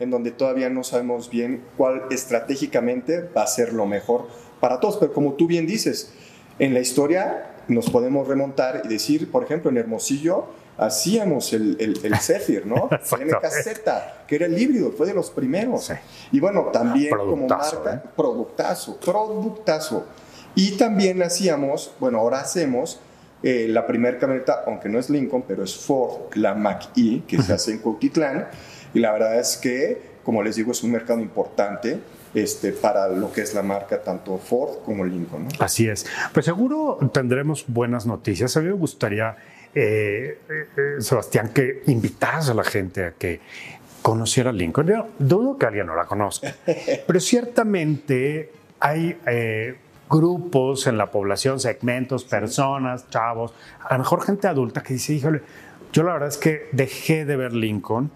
[0.00, 4.26] en donde todavía no sabemos bien cuál estratégicamente va a ser lo mejor
[4.58, 4.96] para todos.
[4.96, 6.12] Pero como tú bien dices,
[6.58, 10.46] en la historia nos podemos remontar y decir, por ejemplo, en Hermosillo
[10.78, 12.86] hacíamos el, el, el Zephyr, ¿no?
[12.86, 13.80] MKZ,
[14.26, 15.92] que era el híbrido, fue de los primeros.
[16.32, 18.08] Y bueno, también como marca, ¿eh?
[18.16, 20.06] productazo, productazo.
[20.56, 22.98] Y también hacíamos, bueno, ahora hacemos
[23.42, 27.52] eh, la primera camioneta, aunque no es Lincoln, pero es Ford, la Mach-E, que se
[27.52, 28.48] hace en Cuautitlán.
[28.94, 31.98] Y la verdad es que, como les digo, es un mercado importante
[32.34, 35.48] este, para lo que es la marca, tanto Ford como Lincoln.
[35.58, 36.06] Así es.
[36.32, 38.56] Pues seguro tendremos buenas noticias.
[38.56, 39.36] A mí me gustaría,
[39.74, 43.40] eh, eh, Sebastián, que invitaras a la gente a que
[44.00, 44.86] conociera Lincoln.
[44.86, 46.54] Yo dudo que alguien no la conozca,
[47.06, 49.16] pero ciertamente hay
[50.08, 55.42] grupos en la población, segmentos, personas, chavos, a lo mejor gente adulta que dice, híjole,
[55.92, 58.10] yo la verdad es que dejé de ver Lincoln.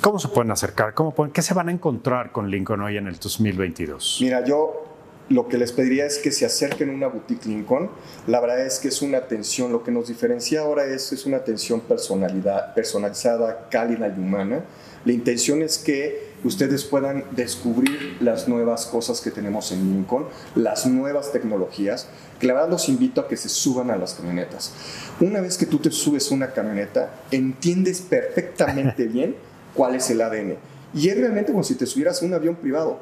[0.00, 0.94] ¿Cómo se pueden acercar?
[0.94, 4.18] ¿Cómo pueden, ¿Qué se van a encontrar con Lincoln hoy en el 2022?
[4.20, 4.92] Mira, yo
[5.28, 7.88] lo que les pediría es que se acerquen a una boutique Lincoln.
[8.26, 11.38] La verdad es que es una atención, lo que nos diferencia ahora es, es una
[11.38, 14.64] atención personalidad, personalizada, cálida y humana.
[15.04, 20.86] La intención es que ustedes puedan descubrir las nuevas cosas que tenemos en Lincoln, las
[20.86, 24.72] nuevas tecnologías, que la verdad los invito a que se suban a las camionetas.
[25.20, 29.36] Una vez que tú te subes a una camioneta, entiendes perfectamente bien
[29.74, 30.56] cuál es el ADN.
[30.94, 33.00] Y es realmente como si te subieras a un avión privado.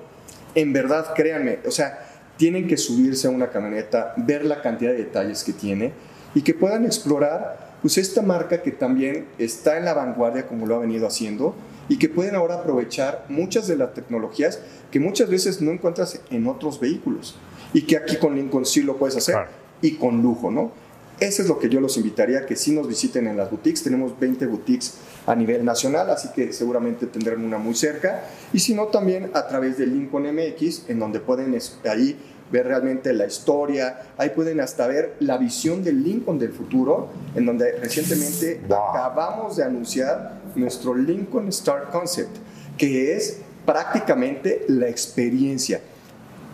[0.54, 4.98] En verdad, créanme, o sea, tienen que subirse a una camioneta, ver la cantidad de
[4.98, 5.92] detalles que tiene
[6.34, 10.76] y que puedan explorar pues esta marca que también está en la vanguardia como lo
[10.76, 11.54] ha venido haciendo
[11.90, 16.46] y que pueden ahora aprovechar muchas de las tecnologías que muchas veces no encuentras en
[16.46, 17.34] otros vehículos
[17.74, 19.36] y que aquí con Lincoln sí lo puedes hacer
[19.82, 20.70] y con lujo, ¿no?
[21.18, 23.82] Eso es lo que yo los invitaría, que sí nos visiten en las boutiques.
[23.82, 24.94] Tenemos 20 boutiques
[25.26, 28.24] a nivel nacional, así que seguramente tendrán una muy cerca.
[28.54, 32.16] Y si no, también a través de Lincoln MX, en donde pueden ahí
[32.50, 37.44] ver realmente la historia, ahí pueden hasta ver la visión del Lincoln del futuro, en
[37.44, 42.36] donde recientemente acabamos de anunciar nuestro Lincoln Star Concept,
[42.76, 45.80] que es prácticamente la experiencia.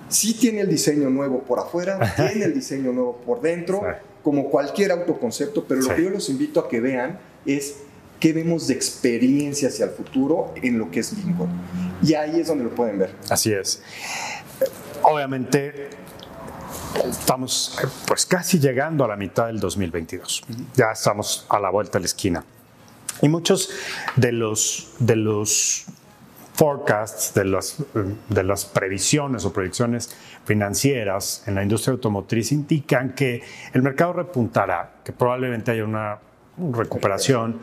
[0.09, 3.82] Sí tiene el diseño nuevo por afuera, tiene el diseño nuevo por dentro,
[4.22, 7.76] como cualquier autoconcepto, pero lo que yo los invito a que vean es
[8.20, 11.50] qué vemos de experiencia hacia el futuro en lo que es Lincoln.
[12.02, 13.14] Y ahí es donde lo pueden ver.
[13.30, 13.82] Así es.
[15.02, 15.90] Obviamente
[17.04, 20.42] estamos pues casi llegando a la mitad del 2022.
[20.74, 22.44] Ya estamos a la vuelta de la esquina.
[23.22, 23.70] Y muchos
[24.16, 25.87] de los, de los
[26.55, 27.76] forecasts, de las,
[28.29, 33.42] de las previsiones o proyecciones financieras en la industria automotriz indican que
[33.74, 36.18] el mercado repuntará, que probablemente haya una
[36.72, 37.61] recuperación.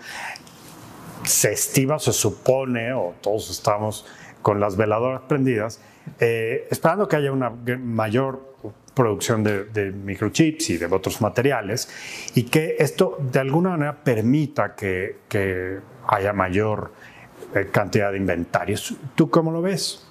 [1.23, 4.05] Se estima, se supone, o todos estamos
[4.41, 5.79] con las veladoras prendidas,
[6.19, 8.52] eh, esperando que haya una mayor
[8.93, 11.87] producción de, microchips y de otros materiales
[12.35, 16.91] y que esto de alguna manera permita que, que haya mayor
[17.55, 18.95] eh, cantidad de inventarios.
[19.15, 20.03] ¿Tú cómo lo ves?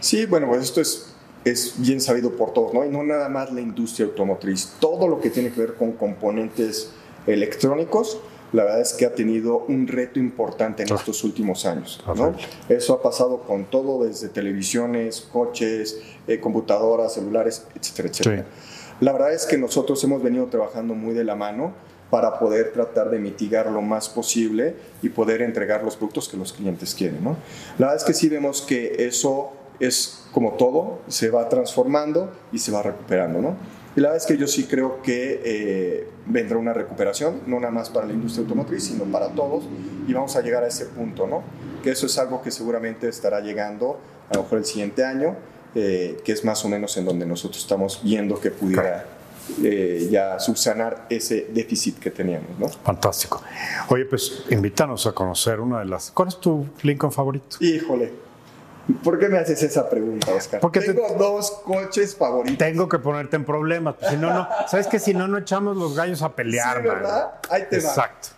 [0.00, 1.14] Sí, bueno, pues esto es,
[1.44, 2.84] es bien sabido por todos, ¿no?
[2.84, 6.92] Y no nada más la industria automotriz, todo lo que tiene que ver con componentes
[7.26, 8.20] electrónicos
[8.52, 12.02] la verdad es que ha tenido un reto importante en estos últimos años.
[12.16, 12.34] ¿no?
[12.68, 18.46] Eso ha pasado con todo, desde televisiones, coches, eh, computadoras, celulares, etcétera, etcétera.
[19.00, 21.72] La verdad es que nosotros hemos venido trabajando muy de la mano
[22.10, 26.52] para poder tratar de mitigar lo más posible y poder entregar los productos que los
[26.52, 27.22] clientes quieren.
[27.22, 27.36] ¿no?
[27.78, 32.58] La verdad es que sí vemos que eso es como todo, se va transformando y
[32.58, 33.40] se va recuperando.
[33.40, 33.56] ¿no?
[33.96, 37.72] Y la verdad es que yo sí creo que eh, vendrá una recuperación, no nada
[37.72, 39.64] más para la industria automotriz, sino para todos,
[40.06, 41.42] y vamos a llegar a ese punto, ¿no?
[41.82, 43.98] Que eso es algo que seguramente estará llegando
[44.30, 45.36] a lo mejor el siguiente año,
[45.74, 49.06] eh, que es más o menos en donde nosotros estamos viendo que pudiera
[49.62, 52.68] eh, ya subsanar ese déficit que teníamos, ¿no?
[52.68, 53.42] Fantástico.
[53.88, 56.12] Oye, pues invítanos a conocer una de las...
[56.12, 57.56] ¿Cuál es tu Lincoln favorito?
[57.60, 58.12] Híjole,
[59.02, 60.60] ¿Por qué me haces esa pregunta, Oscar?
[60.60, 62.58] Porque tengo dos coches favoritos.
[62.58, 63.96] Tengo que ponerte en problemas.
[63.98, 64.48] Pues, si no, no.
[64.66, 67.32] ¿Sabes que Si no, no echamos los gallos a pelear, sí, ¿verdad?
[67.48, 68.28] Ahí te Exacto.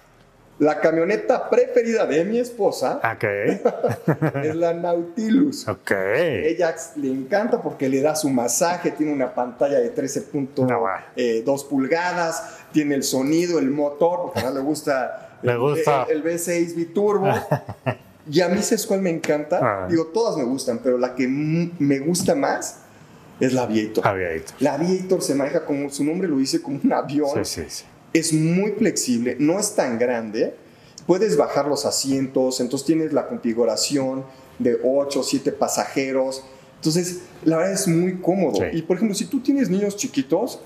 [0.59, 3.61] La camioneta preferida de mi esposa okay.
[4.45, 5.67] es la Nautilus.
[5.67, 6.47] Okay.
[6.47, 12.59] Ella le encanta porque le da su masaje, tiene una pantalla de 13.2 eh, pulgadas,
[12.71, 16.07] tiene el sonido, el motor, porque no le gusta, le gusta.
[16.09, 17.33] el, el V6 biturbo.
[18.31, 19.61] Y a mí, ¿sabes cuál me encanta?
[19.63, 19.87] Ah.
[19.89, 22.79] Digo, todas me gustan, pero la que me gusta más
[23.41, 24.07] es la Aviator.
[24.07, 24.55] Aviator.
[24.61, 27.45] La Aviator se maneja como su nombre lo dice, como un avión.
[27.45, 27.85] Sí, sí, sí.
[28.13, 30.55] Es muy flexible, no es tan grande.
[31.07, 34.25] Puedes bajar los asientos, entonces tienes la configuración
[34.59, 36.45] de 8 o 7 pasajeros.
[36.77, 38.61] Entonces, la verdad es muy cómodo.
[38.73, 40.61] Y por ejemplo, si tú tienes niños chiquitos,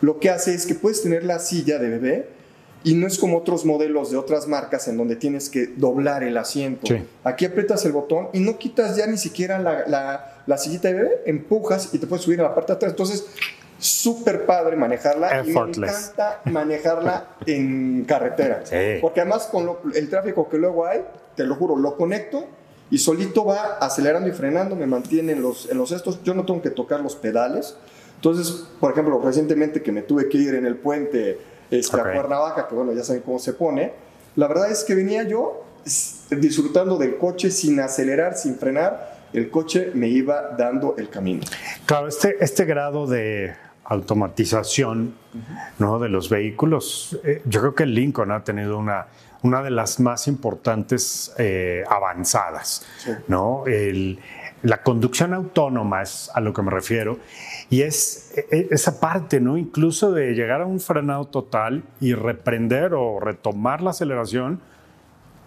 [0.00, 2.28] lo que hace es que puedes tener la silla de bebé
[2.84, 6.36] y no es como otros modelos de otras marcas en donde tienes que doblar el
[6.36, 6.92] asiento.
[7.24, 11.22] Aquí aprietas el botón y no quitas ya ni siquiera la, la, sillita de bebé,
[11.26, 12.92] empujas y te puedes subir a la parte de atrás.
[12.92, 13.26] Entonces,
[13.78, 18.64] súper padre manejarla y me encanta manejarla en carretera.
[19.00, 21.02] Porque además con el tráfico que luego hay,
[21.36, 22.46] te lo juro, lo conecto
[22.90, 26.22] y solito va acelerando y frenando, me mantiene en los, en los estos.
[26.24, 27.76] Yo no tengo que tocar los pedales.
[28.16, 31.38] Entonces, por ejemplo, recientemente que me tuve que ir en el puente
[31.72, 33.92] este, a Cuernavaca, que bueno, ya saben cómo se pone.
[34.36, 35.64] La verdad es que venía yo
[36.30, 39.20] disfrutando del coche sin acelerar, sin frenar.
[39.32, 41.42] El coche me iba dando el camino.
[41.86, 43.54] Claro, este, este grado de
[43.84, 45.14] automatización
[45.78, 45.98] ¿no?
[45.98, 49.06] de los vehículos, eh, yo creo que el Lincoln ha tenido una,
[49.42, 52.86] una de las más importantes eh, avanzadas.
[53.28, 53.64] ¿no?
[53.66, 54.18] El,
[54.62, 57.18] la conducción autónoma es a lo que me refiero.
[57.70, 59.56] Y es e, e, esa parte, ¿no?
[59.58, 64.60] Incluso de llegar a un frenado total y reprender o retomar la aceleración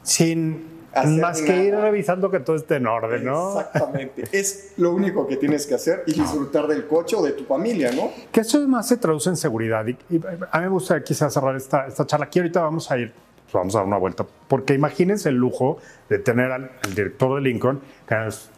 [0.04, 3.60] sin hacer Más que ir revisando que todo esté en orden, ¿no?
[3.60, 4.23] Exactamente.
[4.32, 7.91] Es lo único que tienes que hacer y disfrutar del coche o de tu familia,
[7.91, 8.12] ¿no?
[8.32, 9.86] Que eso más se traduce en seguridad.
[9.88, 12.28] Y, y a mí me gusta quizás cerrar esta, esta charla.
[12.28, 13.12] Aquí ahorita vamos a ir,
[13.43, 14.25] pues vamos a dar una vuelta.
[14.47, 18.49] Porque imagínense el lujo de tener al, al director de Lincoln que, es-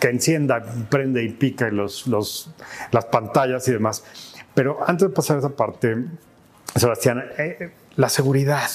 [0.00, 2.50] que encienda, prende y pica los, los,
[2.92, 4.04] las pantallas y demás.
[4.54, 5.96] Pero antes de pasar a esa parte,
[6.74, 8.68] Sebastián, eh, la seguridad.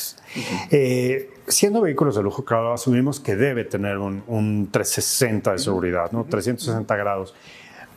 [0.72, 6.12] Eh, siendo vehículos de lujo, claro, asumimos que debe tener un, un 360 de seguridad,
[6.12, 6.26] ¿no?
[6.26, 7.36] 360 grados.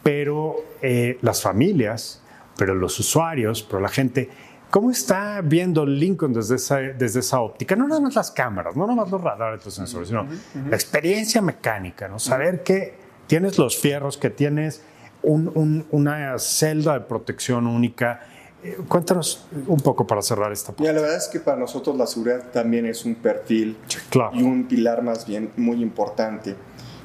[0.03, 2.23] Pero eh, las familias,
[2.59, 4.29] pero los usuarios, pero la gente,
[4.75, 7.77] ¿cómo está viendo Lincoln desde esa, desde esa óptica?
[7.77, 10.27] No nada más las cámaras, no nada más los radares, los sensores, sino
[10.69, 12.19] la experiencia mecánica, ¿no?
[12.19, 12.95] Saber que
[13.29, 14.83] tienes los fierros, que tienes
[15.23, 18.23] un- un- una celda de protección única.
[18.65, 20.83] Eh, Cuéntanos un poco para cerrar esta parte.
[20.83, 23.77] Mira, la verdad es que para nosotros la seguridad también es un perfil
[24.11, 24.33] claro.
[24.35, 26.57] y un pilar más bien muy importante.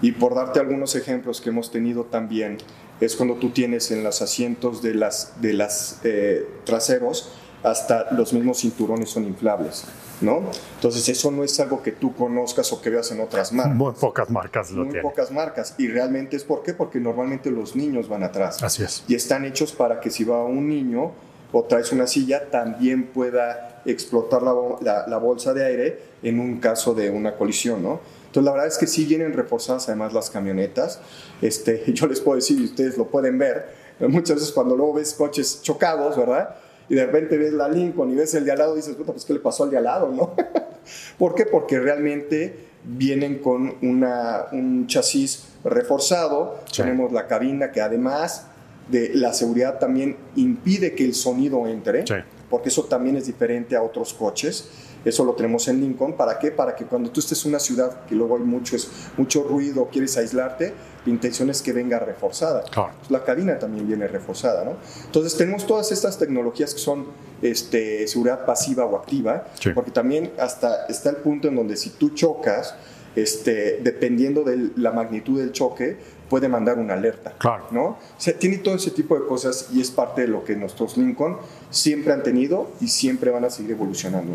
[0.01, 2.57] Y por darte algunos ejemplos que hemos tenido también,
[2.99, 7.31] es cuando tú tienes en los asientos de las, de las eh, traseros
[7.63, 9.83] hasta los mismos cinturones son inflables,
[10.21, 10.43] ¿no?
[10.75, 13.75] Entonces eso no es algo que tú conozcas o que veas en otras marcas.
[13.75, 15.01] Muy pocas marcas lo Muy tienen.
[15.03, 15.75] pocas marcas.
[15.77, 16.73] Y realmente es por qué?
[16.73, 18.63] Porque normalmente los niños van atrás.
[18.63, 19.03] Así es.
[19.07, 21.11] Y están hechos para que si va un niño
[21.51, 26.93] o traes una silla, también pueda explotar la- la bolsa de aire en un caso
[26.93, 27.99] de una colisión, ¿no?
[28.27, 30.99] Entonces la verdad es que sí vienen reforzadas además las camionetas.
[31.41, 35.13] Este, yo les puedo decir, y ustedes lo pueden ver, muchas veces cuando luego ves
[35.13, 36.55] coches chocados, ¿verdad?
[36.89, 39.23] Y de repente ves la Lincoln y ves el de al lado, dices, puta, pues
[39.25, 40.33] ¿qué le pasó al de al lado, no?
[41.19, 41.45] ¿Por qué?
[41.45, 46.81] Porque realmente vienen con una, un chasis reforzado, Sí.
[46.81, 48.47] tenemos la cabina que además
[48.89, 52.15] de la seguridad también impide que el sonido entre, Sí.
[52.49, 54.69] porque eso también es diferente a otros coches.
[55.05, 56.13] Eso lo tenemos en Lincoln.
[56.17, 56.51] ¿Para qué?
[56.51, 59.87] Para que cuando tú estés en una ciudad que luego hay mucho, es, mucho ruido,
[59.91, 60.73] quieres aislarte,
[61.05, 62.63] la intención es que venga reforzada.
[62.63, 62.91] Claro.
[62.99, 64.73] Pues la cabina también viene reforzada, ¿no?
[65.05, 67.07] Entonces tenemos todas estas tecnologías que son
[67.41, 69.69] este, seguridad pasiva o activa, Sí.
[69.73, 72.75] porque también hasta está el punto en donde si tú chocas,
[73.15, 75.97] este, dependiendo de la magnitud del choque,
[76.29, 77.33] puede mandar una alerta.
[77.39, 77.65] Claro.
[77.71, 77.83] ¿no?
[77.85, 80.95] O sea, tiene todo ese tipo de cosas y es parte de lo que nuestros
[80.97, 81.37] Lincoln
[81.71, 84.33] siempre han tenido y siempre van a seguir evolucionando.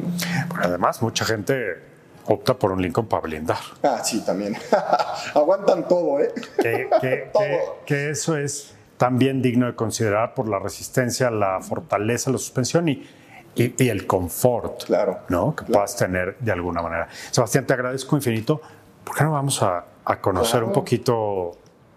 [0.60, 1.54] además, mucha gente
[2.26, 3.58] opta por un Lincoln para blindar.
[3.82, 4.56] Ah, sí, también.
[5.34, 6.32] Aguantan todo, ¿eh?
[6.60, 7.42] Que, que- Todo.
[7.42, 12.88] que- que eso es también digno de considerar por la resistencia, la fortaleza, la suspensión
[12.88, 13.06] y,
[13.56, 15.20] y- y el confort Claro.
[15.28, 15.50] ¿no?
[15.54, 15.72] que Claro.
[15.72, 17.08] puedas tener de alguna manera.
[17.30, 18.60] Sebastián, te agradezco infinito.
[19.04, 20.66] ¿Por qué no vamos a, a conocer Claro.
[20.68, 21.52] un poquito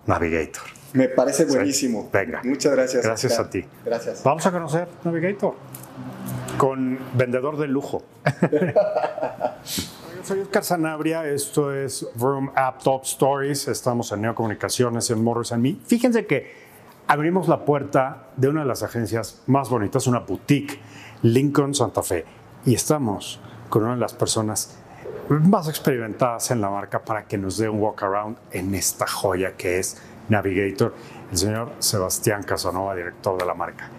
[0.06, 0.64] Navigator?
[0.94, 1.56] Me parece Sí.
[1.56, 2.10] buenísimo.
[2.12, 2.42] Venga.
[2.44, 3.04] Muchas gracias.
[3.06, 3.46] Gracias Oscar.
[3.46, 3.66] a ti.
[3.86, 4.24] Gracias.
[4.24, 5.54] Vamos a conocer Navigator
[6.58, 8.04] con vendedor de lujo.
[10.24, 15.64] Soy Oscar Sanabria, esto es Room App Top Stories, estamos en Neocomunicaciones, en Motors and
[15.64, 15.78] Me.
[15.86, 16.52] Fíjense que
[17.08, 20.80] abrimos la puerta de una de las agencias más bonitas, una boutique,
[21.24, 22.26] Lincoln Santa Fe,
[22.66, 24.76] y estamos con una de las personas
[25.30, 29.54] más experimentadas en la marca para que nos dé un walk around en esta joya
[29.58, 29.98] que es
[30.30, 30.94] Navigator,
[31.32, 33.90] el señor Sebastián Casanova, director de la marca.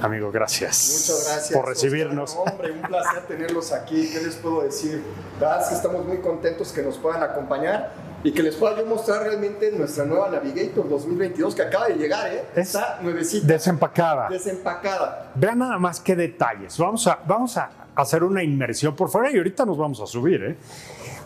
[0.00, 1.58] Amigo, gracias, Muchas gracias.
[1.58, 2.36] por recibirnos.
[2.36, 2.52] Oscar.
[2.54, 4.10] Hombre, un placer tenerlos aquí.
[4.12, 5.02] ¿Qué les puedo decir?
[5.40, 7.92] Que estamos muy contentos que nos puedan acompañar
[8.24, 12.32] y que les pueda yo mostrar realmente nuestra nueva Navigator 2022 que acaba de llegar,
[12.32, 12.44] ¿eh?
[12.56, 14.28] Es Está nuevecita, Desempacada.
[14.28, 15.32] desempacada.
[15.34, 16.76] Vean nada más qué detalles.
[16.78, 20.42] Vamos a, vamos a hacer una inmersión por fuera y ahorita nos vamos a subir.
[20.42, 20.56] ¿eh?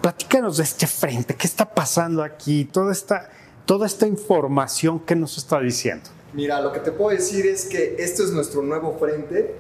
[0.03, 3.31] Platícanos de este frente, qué está pasando aquí, toda esta,
[3.65, 6.11] toda esta información que nos está diciendo.
[6.35, 9.55] Mira, lo que te puedo decir es que este es nuestro nuevo frente.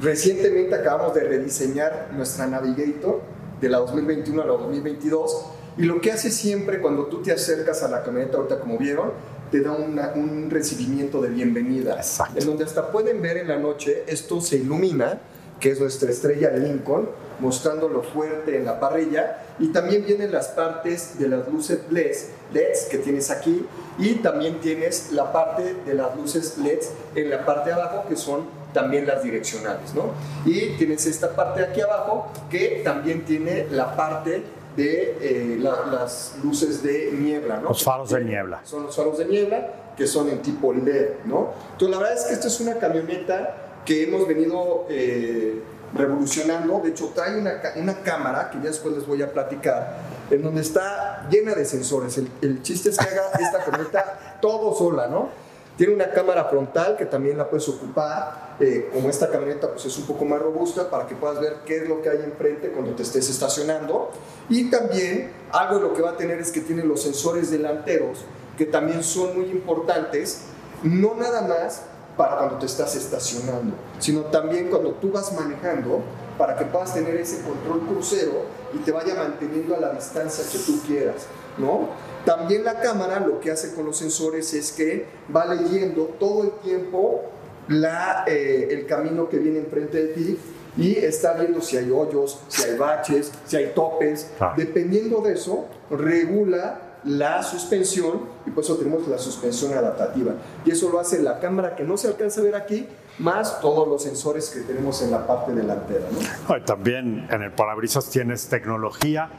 [0.00, 3.20] Recientemente acabamos de rediseñar nuestra Navigator
[3.60, 5.46] de la 2021 a la 2022
[5.78, 9.10] y lo que hace siempre cuando tú te acercas a la camioneta, ahorita como vieron,
[9.50, 11.96] te da una- un recibimiento de bienvenida.
[11.96, 12.38] Exacto.
[12.38, 15.20] En donde hasta pueden ver en la noche, esto se ilumina,
[15.60, 17.08] que es nuestra estrella Lincoln,
[17.38, 19.44] mostrándolo fuerte en la parrilla.
[19.58, 23.66] Y también vienen las partes de las luces LEDs, LEDs que tienes aquí.
[23.98, 28.16] Y también tienes la parte de las luces LEDs en la parte de abajo, que
[28.16, 30.12] son también las direccionales, ¿no?
[30.46, 34.42] Y tienes esta parte de aquí abajo, que también tiene la parte
[34.76, 37.68] de eh, la- las luces de niebla, ¿no?
[37.70, 38.60] Los faros de niebla.
[38.64, 41.52] Son los faros de niebla, que son en tipo LED, ¿no?
[41.72, 45.60] Entonces, la verdad es que esta es una camioneta que hemos venido eh,
[45.94, 46.80] revolucionando.
[46.82, 49.98] De hecho, trae una, una cámara, que ya después les voy a platicar,
[50.30, 52.16] en donde está llena de sensores.
[52.18, 55.28] El, el chiste es que haga esta camioneta todo sola, ¿no?
[55.76, 59.96] Tiene una cámara frontal que también la puedes ocupar, eh, como esta camioneta pues es
[59.96, 62.92] un poco más robusta para que puedas ver qué es lo que hay enfrente cuando
[62.92, 64.10] te estés estacionando.
[64.48, 68.18] Y también algo de lo que va a tener es que tiene los sensores delanteros
[68.56, 70.42] que también son muy importantes,
[70.82, 71.82] no nada más
[72.16, 76.00] para cuando te estás estacionando, sino también cuando tú vas manejando
[76.36, 78.44] para que puedas tener ese control crucero
[78.74, 81.26] y te vaya manteniendo a la distancia que tú quieras,
[81.58, 81.88] ¿no?
[82.24, 86.50] También la cámara lo que hace con los sensores es que va leyendo todo el
[86.62, 87.22] tiempo
[87.68, 90.38] la, eh, el camino que viene enfrente de ti
[90.76, 94.30] y está viendo si hay hoyos, si hay baches, si hay topes.
[94.56, 100.34] Dependiendo de eso, regula la suspensión y por eso tenemos la suspensión adaptativa.
[100.64, 102.86] Y eso lo hace la cámara que no se alcanza a ver aquí,
[103.18, 106.06] más todos los sensores que tenemos en la parte delantera.
[106.48, 106.64] ¿no?
[106.64, 109.30] También en el parabrisas tienes tecnología,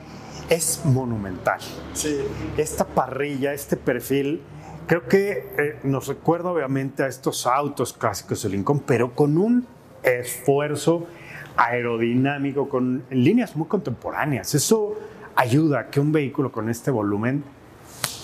[0.49, 1.59] es monumental.
[1.93, 2.21] Sí.
[2.57, 4.41] Esta parrilla, este perfil,
[4.87, 9.65] creo que eh, nos recuerda obviamente a estos autos clásicos de Lincoln, pero con un
[10.03, 11.07] esfuerzo
[11.55, 14.53] aerodinámico, con líneas muy contemporáneas.
[14.55, 14.95] Eso
[15.35, 17.43] ayuda a que un vehículo con este volumen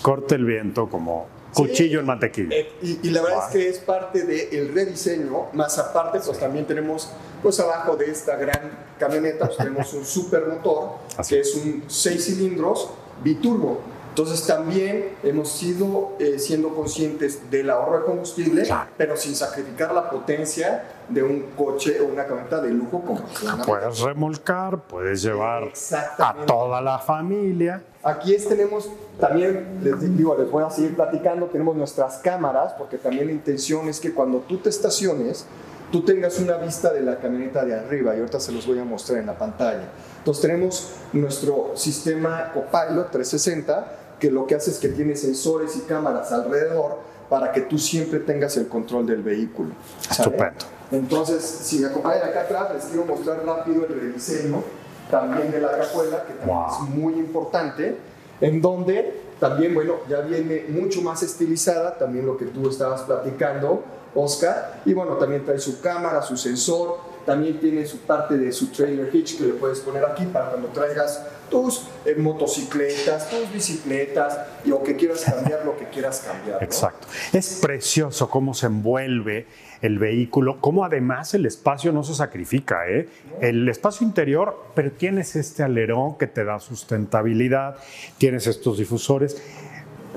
[0.02, 2.56] corte el viento como cuchillo en mantequilla.
[2.56, 7.12] Eh, y, la verdad es que es parte del rediseño, más aparte, pues también tenemos,
[7.42, 10.90] pues abajo de esta gran camioneta, pues, tenemos un supermotor,
[11.28, 12.90] que es un 6 cilindros
[13.22, 13.80] biturbo.
[14.10, 20.10] Entonces también hemos ido eh, siendo conscientes del ahorro de combustible, pero sin sacrificar la
[20.10, 25.72] potencia de un coche o una camioneta de lujo como la Puedes remolcar, puedes llevar
[26.18, 27.82] a toda la familia.
[28.02, 33.26] Aquí tenemos también, les digo, les voy a seguir platicando, tenemos nuestras cámaras, porque también
[33.26, 35.46] la intención es que cuando tú te estaciones,
[35.90, 38.84] tú tengas una vista de la camioneta de arriba, y ahorita se los voy a
[38.84, 39.88] mostrar en la pantalla.
[40.18, 45.80] Entonces tenemos nuestro sistema Copilot 360, que lo que hace es que tiene sensores y
[45.80, 49.70] cámaras alrededor para que tú siempre tengas el control del vehículo.
[50.10, 50.66] Estupendo.
[50.90, 54.62] Entonces, si me acompañan acá atrás, les quiero mostrar rápido el rediseño
[55.10, 57.96] también de la cajuela, que también es muy importante,
[58.40, 63.82] en donde también, bueno, ya viene mucho más estilizada, también lo que tú estabas platicando,
[64.14, 68.68] Oscar, y bueno, también trae su cámara, su sensor, también tiene su parte de su
[68.68, 74.38] trailer hitch que le puedes poner aquí para cuando traigas tus eh, motocicletas, tus bicicletas,
[74.64, 76.62] y o que quieras cambiar lo que quieras cambiar.
[76.62, 77.06] Exacto.
[77.32, 79.46] Es precioso cómo se envuelve
[79.82, 83.08] el vehículo, cómo además el espacio no se sacrifica, ¿eh?
[83.40, 87.76] El espacio interior, pero tienes este alerón que te da sustentabilidad,
[88.18, 89.42] tienes estos difusores,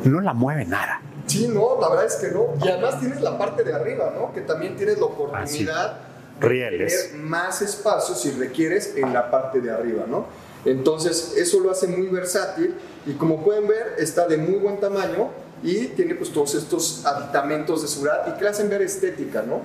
[0.03, 1.01] no la mueve nada.
[1.27, 2.47] Sí, no, la verdad es que no.
[2.63, 4.33] Y además tienes la parte de arriba, ¿no?
[4.33, 5.99] Que también tienes la oportunidad
[6.39, 10.25] de tener más espacio si requieres en la parte de arriba, ¿no?
[10.65, 12.75] Entonces, eso lo hace muy versátil
[13.05, 15.29] y como pueden ver, está de muy buen tamaño
[15.61, 19.61] y tiene pues todos estos aditamentos de seguridad y que le hacen ver estética, ¿no?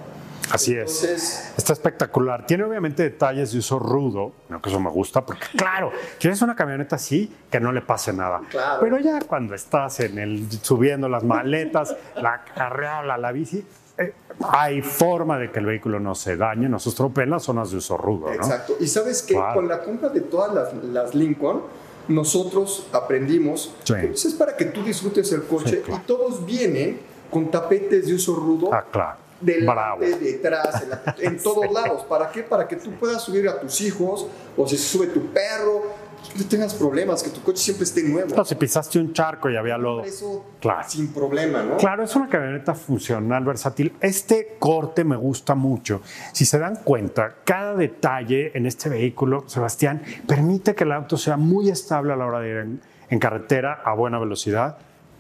[0.53, 1.53] Así es.
[1.57, 2.47] Está espectacular.
[2.47, 6.55] Tiene obviamente detalles de uso rudo, no que eso me gusta, porque claro, quieres una
[6.55, 8.41] camioneta así que no le pase nada.
[8.81, 13.65] Pero ya cuando estás en el subiendo las maletas, la carreola, la bici,
[13.99, 14.15] eh,
[14.51, 17.71] hay forma de que el vehículo no se dañe, no se estropee en las zonas
[17.71, 18.33] de uso rudo.
[18.33, 18.77] Exacto.
[18.81, 21.63] Y sabes que con la compra de todas las, Lincoln,
[22.07, 27.51] nosotros aprendimos que pues, es para que tú disfrutes el coche y todos vienen con
[27.51, 28.73] tapetes de uso rudo.
[28.73, 29.28] Ah, claro.
[29.41, 30.83] Delante, detrás,
[31.19, 32.05] en, en todos lados.
[32.05, 32.43] ¿Para qué?
[32.43, 34.27] Para que tú puedas subir a tus hijos
[34.57, 38.35] o si sube tu perro no tengas problemas, que tu coche siempre esté nuevo.
[38.35, 40.05] No, si pisaste un charco y había lodo.
[40.05, 40.89] Eso, claro.
[40.89, 41.77] sin problema, ¿no?
[41.77, 43.95] Claro, es una camioneta funcional, versátil.
[44.01, 46.03] Este corte me gusta mucho.
[46.33, 51.37] Si se dan cuenta, cada detalle en este vehículo, Sebastián, permite que el auto sea
[51.37, 52.57] muy estable a la hora de ir
[53.11, 54.79] en, carretera a buena velocidad,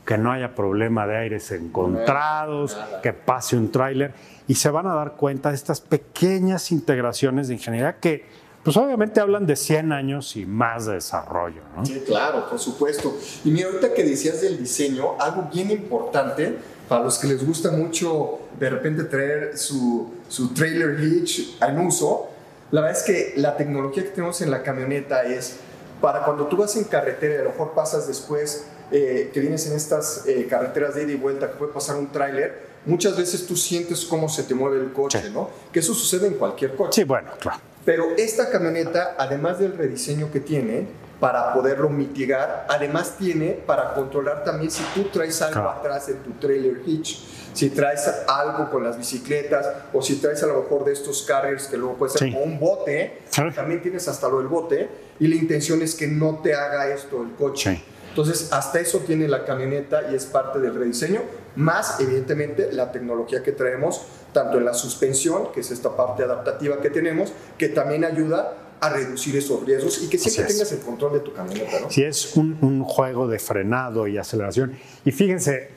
[0.08, 4.14] que no haya problema de aires encontrados, que pase un tráiler.
[4.46, 8.24] Y se van a dar cuenta de estas pequeñas integraciones de ingeniería que
[8.64, 11.84] pues obviamente hablan de 100 años y más de desarrollo, ¿no?
[11.84, 13.18] Sí, claro, por supuesto.
[13.44, 16.56] Y mira, ahorita que decías del diseño, algo bien importante
[16.88, 22.30] para los que les gusta mucho de repente traer su, su trailer hitch en uso,
[22.70, 25.58] la verdad es que la tecnología que tenemos en la camioneta es
[26.00, 29.66] para cuando tú vas en carretera y a lo mejor pasas después eh, que vienes
[29.66, 33.46] en estas eh, carreteras de ida y vuelta que puede pasar un tráiler, muchas veces
[33.46, 35.50] tú sientes cómo se te mueve el coche, ¿no?
[35.72, 37.02] Que eso sucede en cualquier coche.
[37.02, 37.60] Sí, bueno, claro.
[37.84, 40.86] Pero esta camioneta, además del rediseño que tiene,
[41.20, 46.30] para poderlo mitigar, además tiene para controlar también si tú traes algo atrás en tu
[46.32, 50.92] trailer hitch, si traes algo con las bicicletas o si traes a lo mejor de
[50.92, 53.22] estos carriers que luego puede ser como un bote,
[53.54, 57.22] también tienes hasta lo del bote y la intención es que no te haga esto
[57.22, 57.82] el coche.
[58.18, 61.20] Entonces, hasta eso tiene la camioneta y es parte del rediseño,
[61.54, 64.02] más evidentemente la tecnología que traemos,
[64.32, 68.88] tanto en la suspensión, que es esta parte adaptativa que tenemos, que también ayuda a
[68.88, 71.78] reducir esos riesgos y que siempre tengas el control de tu camioneta.
[71.78, 71.90] ¿no?
[71.92, 74.76] Sí, es un, un juego de frenado y aceleración.
[75.04, 75.70] Y fíjense,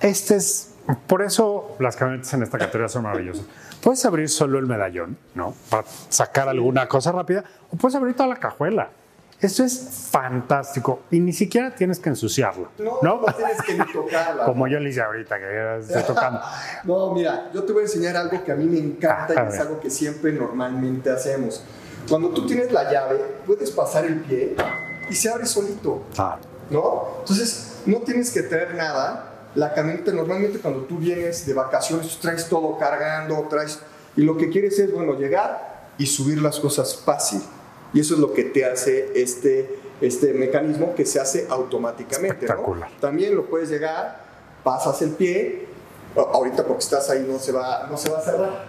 [0.00, 0.74] este es,
[1.08, 3.44] por eso las camionetas en esta categoría son maravillosas.
[3.82, 5.52] Puedes abrir solo el medallón, ¿no?
[5.68, 7.42] Para sacar alguna cosa rápida,
[7.72, 8.92] o puedes abrir toda la cajuela.
[9.40, 12.70] Esto es fantástico y ni siquiera tienes que ensuciarla.
[12.78, 14.44] No, no, no tienes que ni tocarla.
[14.46, 16.40] Como yo le hice ahorita, que estoy tocando.
[16.84, 19.60] no, mira, yo te voy a enseñar algo que a mí me encanta y es
[19.60, 21.62] algo que siempre normalmente hacemos.
[22.08, 24.56] Cuando tú tienes la llave, puedes pasar el pie
[25.08, 26.02] y se abre solito.
[26.16, 26.38] Ah.
[26.70, 27.18] ¿No?
[27.20, 29.50] Entonces, no tienes que traer nada.
[29.54, 33.78] La camioneta, normalmente cuando tú vienes de vacaciones, traes todo cargando, traes.
[34.16, 37.40] Y lo que quieres es, bueno, llegar y subir las cosas fácil.
[37.92, 42.46] Y eso es lo que te hace este, este mecanismo que se hace automáticamente.
[42.46, 42.86] ¿no?
[43.00, 44.22] También lo puedes llegar,
[44.62, 45.66] pasas el pie.
[46.16, 48.64] Ahorita porque estás ahí no se va, no se va a cerrar.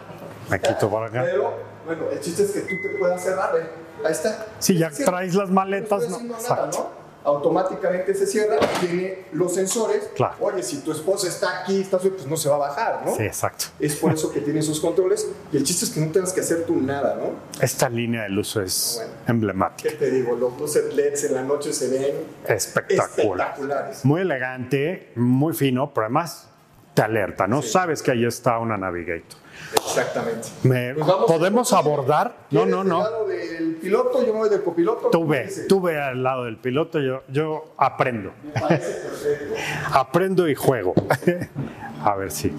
[0.49, 1.24] Me quito para acá.
[1.24, 1.53] Pero
[1.86, 3.55] bueno, el chiste es que tú te puedas cerrar.
[3.57, 3.70] ¿eh?
[4.05, 4.47] Ahí está.
[4.59, 6.20] Si ya traes las maletas, no.
[6.20, 6.98] Nada, ¿no?
[7.24, 10.09] Automáticamente se cierra, tiene los sensores.
[10.15, 10.36] Claro.
[10.39, 13.15] Oye, si tu esposa está aquí, está pues no se va a bajar, ¿no?
[13.15, 13.65] Sí, exacto.
[13.80, 16.41] Es por eso que tiene esos controles y el chiste es que no tengas que
[16.41, 17.32] hacer tú nada, ¿no?
[17.61, 19.89] Esta línea de luz es emblemática.
[19.89, 20.36] ¿Qué te digo?
[20.36, 22.15] Los luces LEDs en la noche se ven
[22.47, 23.09] Espectacular.
[23.49, 24.05] espectaculares.
[24.05, 26.47] Muy elegante, muy fino, pero además
[26.93, 27.61] te alerta, ¿no?
[27.61, 29.39] Sabes que ahí está una Navigator.
[29.76, 30.47] Exactamente.
[30.63, 32.36] Me, Pues ¿Podemos abordar?
[32.49, 32.99] No, ¿Quieres no, del no.
[33.03, 35.09] lado del piloto, yo me voy del copiloto.
[35.09, 35.67] Tú ¿Cómo ve, dices?
[35.67, 38.32] tú ve al lado del piloto, yo, yo aprendo.
[38.43, 39.55] Me parece perfecto.
[39.93, 40.93] Aprendo y juego.
[42.03, 42.53] A ver si.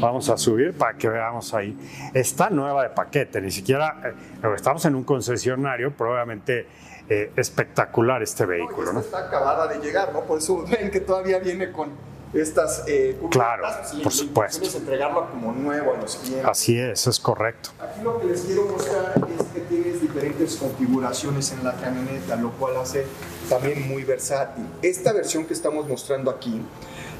[0.00, 1.76] Vamos a subir para que veamos ahí.
[2.14, 4.00] Está nueva de paquete, ni siquiera.
[4.42, 6.66] eh, estamos en un concesionario, probablemente
[7.08, 10.20] eh, espectacular este vehículo, No, está acabada de llegar, ¿no?
[10.22, 11.90] Por eso ven que todavía viene con
[12.32, 13.18] estas eh.
[13.30, 14.64] Claro, Sí, por la supuesto.
[14.64, 16.46] es entregarlo como nuevo a los clientes.
[16.46, 17.70] Así es, es correcto.
[17.80, 22.50] Aquí lo que les quiero mostrar es que tienes diferentes configuraciones en la camioneta, lo
[22.52, 23.04] cual hace
[23.48, 24.64] también muy versátil.
[24.82, 26.60] Esta versión que estamos mostrando aquí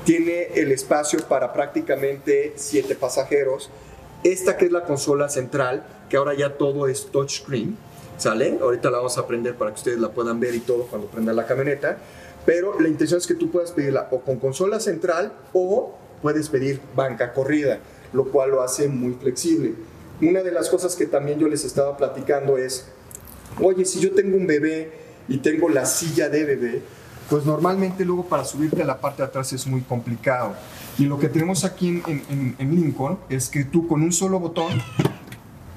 [0.05, 3.71] tiene el espacio para prácticamente siete pasajeros.
[4.23, 7.77] Esta que es la consola central, que ahora ya todo es touchscreen,
[8.19, 8.59] ¿sale?
[8.61, 11.33] Ahorita la vamos a prender para que ustedes la puedan ver y todo cuando prenda
[11.33, 11.99] la camioneta.
[12.47, 16.81] Pero la intención es que tú puedas pedirla o con consola central o puedes pedir
[16.95, 17.79] banca corrida,
[18.13, 19.75] lo cual lo hace muy flexible.
[20.23, 22.87] Una de las cosas que también yo les estaba platicando es,
[23.61, 24.93] oye, si yo tengo un bebé
[25.29, 26.83] y tengo la silla de bebé,
[27.31, 30.55] pues normalmente luego para subirte a la parte de atrás es muy complicado.
[30.99, 34.83] Y lo que tenemos aquí en, Lincoln es que tú con un solo botón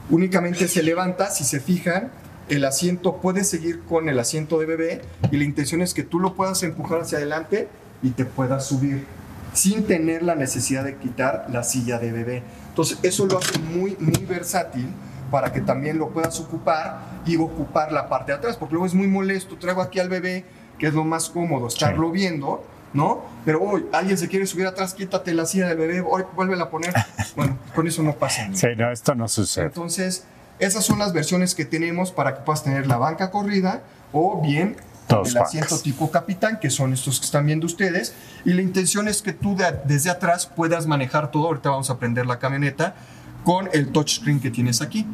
[0.09, 2.11] únicamente se levanta, si se fijan,
[2.49, 6.19] el asiento puede seguir con el asiento de bebé y la intención es que tú
[6.19, 7.67] lo puedas empujar hacia adelante
[8.01, 9.05] y te puedas subir
[9.53, 12.43] sin tener la necesidad de quitar la silla de bebé.
[12.69, 14.87] Entonces eso lo hace muy, muy versátil
[15.31, 18.93] para que también lo puedas ocupar y ocupar la parte de atrás, porque luego es
[18.93, 20.45] muy molesto, traigo aquí al bebé,
[20.77, 22.63] que es lo más cómodo, estarlo viendo,
[22.93, 23.23] ¿no?
[23.45, 26.69] Pero hoy alguien se quiere subir atrás, quítate la silla del bebé, hoy vuélvela a
[26.69, 26.93] poner.
[27.35, 28.55] Bueno, con eso no pasa nada.
[28.55, 29.65] Sí, no, esto no sucede.
[29.65, 30.23] Entonces,
[30.59, 33.81] esas son las versiones que tenemos para que puedas tener la banca corrida
[34.11, 34.75] o bien
[35.09, 38.13] Dos el asiento tipo capitán, que son estos que están viendo ustedes.
[38.45, 41.47] Y la intención es que tú de- desde atrás puedas manejar todo.
[41.47, 42.95] Ahorita vamos a prender la camioneta
[43.43, 45.05] con el touchscreen que tienes aquí.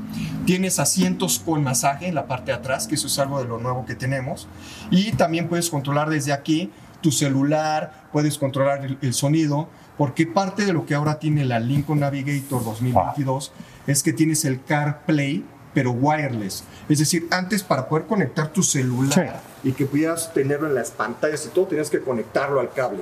[0.45, 3.57] Tienes asientos con masaje en la parte de atrás, que eso es algo de lo
[3.57, 4.47] nuevo que tenemos.
[4.91, 6.71] Y también puedes controlar desde aquí
[7.01, 11.59] tu celular, puedes controlar el, el sonido, porque parte de lo que ahora tiene la
[11.59, 13.51] Lincoln Navigator 2022
[13.91, 16.63] es que tienes el CarPlay, pero wireless.
[16.87, 21.45] Es decir, antes para poder conectar tu celular y que pudieras tenerlo en las pantallas
[21.45, 23.01] y todo, tenías que conectarlo al cable.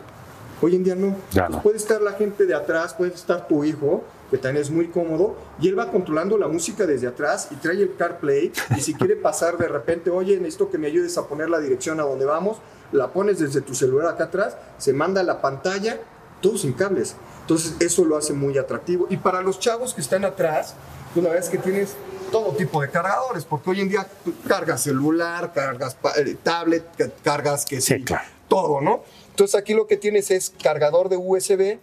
[0.62, 1.16] Hoy en día no.
[1.32, 1.62] Ya no.
[1.62, 5.38] Puede estar la gente de atrás, puede estar tu hijo, que también es muy cómodo,
[5.62, 8.52] y él va controlando la música desde atrás y trae el CarPlay.
[8.76, 12.00] Y si quiere pasar de repente, oye, necesito que me ayudes a poner la dirección
[12.00, 12.58] a donde vamos,
[12.92, 16.00] la pones desde tu celular acá atrás, se manda a la pantalla,
[16.42, 17.16] todo sin cables.
[17.42, 19.08] Entonces, eso lo hace muy atractivo.
[19.10, 20.76] Y para los chavos que están atrás,
[21.14, 21.96] pues la verdad es que tienes
[22.32, 27.10] todo tipo de cargadores, porque hoy en día tú cargas celular, cargas eh, tablet, ca-
[27.24, 28.26] cargas que Sí, sí, claro.
[28.50, 29.02] todo, ¿no?
[29.30, 31.78] Entonces aquí lo que tienes es cargador de USB,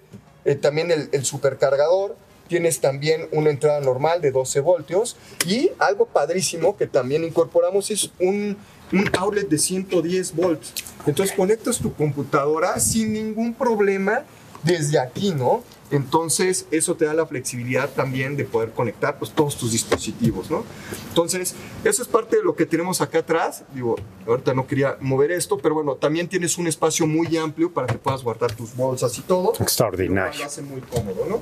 [0.45, 2.15] eh, también el, el supercargador,
[2.49, 8.11] tienes también una entrada normal de 12 voltios y algo padrísimo que también incorporamos es
[8.21, 8.59] un,
[8.93, 10.75] un outlet de 110 volts.
[11.07, 14.25] Entonces conectas tu computadora sin ningún problema
[14.65, 15.63] desde aquí, ¿no?
[15.91, 20.65] Entonces, eso te da la flexibilidad también de poder conectar pues, todos tus dispositivos, ¿no?
[21.09, 21.55] Entonces,
[21.85, 23.63] eso es parte de lo que tenemos acá atrás.
[23.75, 23.97] Digo,
[24.27, 27.99] ahorita no quería mover esto, pero bueno, también tienes un espacio muy amplio para que
[27.99, 29.53] puedas guardar tus bolsas y todo.
[29.61, 30.41] Extraordinario.
[30.41, 31.41] Lo hace muy cómodo, ¿no?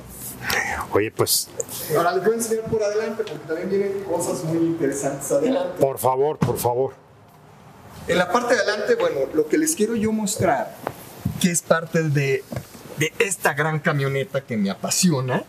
[0.91, 1.47] Oye, pues,
[1.95, 5.79] Ahora les voy a enseñar por adelante, porque también vienen cosas muy interesantes adelante.
[5.79, 6.93] por favor, por favor.
[8.07, 10.75] En la parte de adelante, bueno, lo que les quiero yo mostrar,
[11.39, 12.43] que es parte de,
[12.97, 15.43] de esta gran camioneta que me apasiona,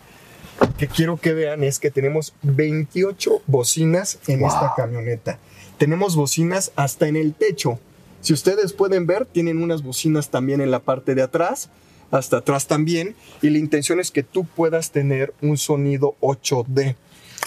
[0.77, 5.39] que quiero que vean, es que tenemos 28 bocinas en esta camioneta.
[5.77, 7.79] Tenemos bocinas hasta en el techo.
[8.21, 11.69] Si ustedes pueden ver, tienen unas bocinas también en la parte de atrás,
[12.11, 16.95] hasta atrás también, y la intención es que tú puedas tener un sonido 8D.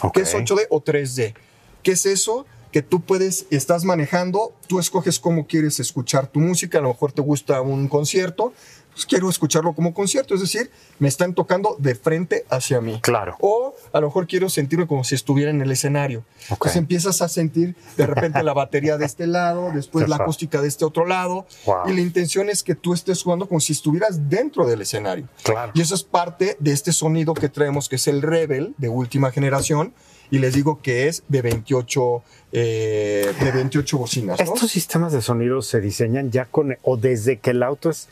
[0.02, 0.14] Ok.
[0.14, 1.34] ¿Qué es 8D o 3D?
[1.82, 2.46] ¿Qué es eso?
[2.70, 7.12] Que tú puedes, estás manejando, tú escoges cómo quieres escuchar tu música, a lo mejor
[7.12, 8.52] te gusta un concierto,
[8.98, 12.98] pues quiero escucharlo como concierto, es decir, me están tocando de frente hacia mí.
[13.00, 13.36] Claro.
[13.38, 16.24] O a lo mejor quiero sentirme como si estuviera en el escenario.
[16.48, 16.54] Ok.
[16.54, 20.66] Entonces empiezas a sentir de repente la batería de este lado, después la acústica de
[20.66, 21.46] este otro lado.
[21.64, 21.90] Wow.
[21.90, 25.28] Y la intención es que tú estés jugando como si estuvieras dentro del escenario.
[25.44, 25.70] Claro.
[25.76, 29.30] Y eso es parte de este sonido que traemos, que es el Rebel de última
[29.30, 29.94] generación.
[30.32, 34.40] Y les digo que es de 28, eh, de 28 bocinas.
[34.40, 34.44] ¿no?
[34.44, 38.08] Estos sistemas de sonido se diseñan ya con, o desde que el auto es,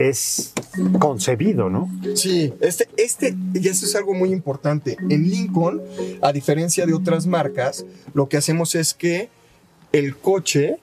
[0.00, 0.54] es
[0.98, 1.90] concebido, ¿no?
[2.14, 4.96] Sí, este, este, y eso es algo muy importante.
[4.98, 5.82] En Lincoln,
[6.22, 7.84] a diferencia de otras marcas,
[8.14, 9.28] lo que hacemos es que
[9.92, 10.78] el coche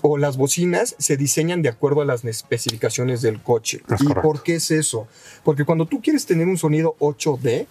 [0.00, 3.82] o las bocinas se diseñan de acuerdo a las especificaciones del coche.
[3.90, 4.22] Es ¿Y correcto.
[4.22, 5.06] por qué es eso?
[5.44, 7.66] Porque cuando tú quieres tener un sonido 8D,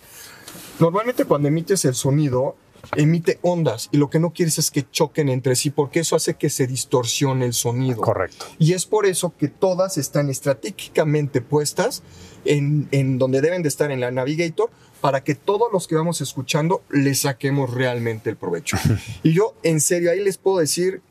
[0.80, 2.58] normalmente cuando emites el sonido,
[2.96, 6.36] emite ondas y lo que no quieres es que choquen entre sí porque eso hace
[6.36, 8.02] que se distorsione el sonido.
[8.02, 8.46] Correcto.
[8.60, 12.04] Y es por eso que todas están estratégicamente puestas
[12.46, 14.70] en, en donde deben de estar en la Navigator
[15.02, 18.78] para que todos los que vamos escuchando le saquemos realmente el provecho.
[19.24, 21.02] y yo, en serio, ahí les puedo decir,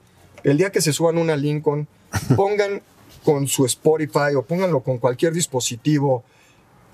[0.43, 1.87] el día que se suban una Lincoln,
[2.37, 2.83] pongan
[3.25, 6.25] con su Spotify o pónganlo con cualquier dispositivo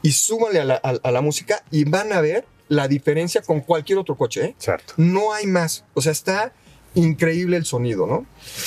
[0.03, 3.61] y súbanle a la, a- a la música y van a ver la diferencia con
[3.61, 4.45] cualquier otro coche.
[4.45, 4.55] ¿eh?
[4.57, 4.95] Cierto.
[4.97, 5.85] No hay más.
[5.93, 6.53] O sea, está
[6.95, 8.27] increíble el sonido, ¿no?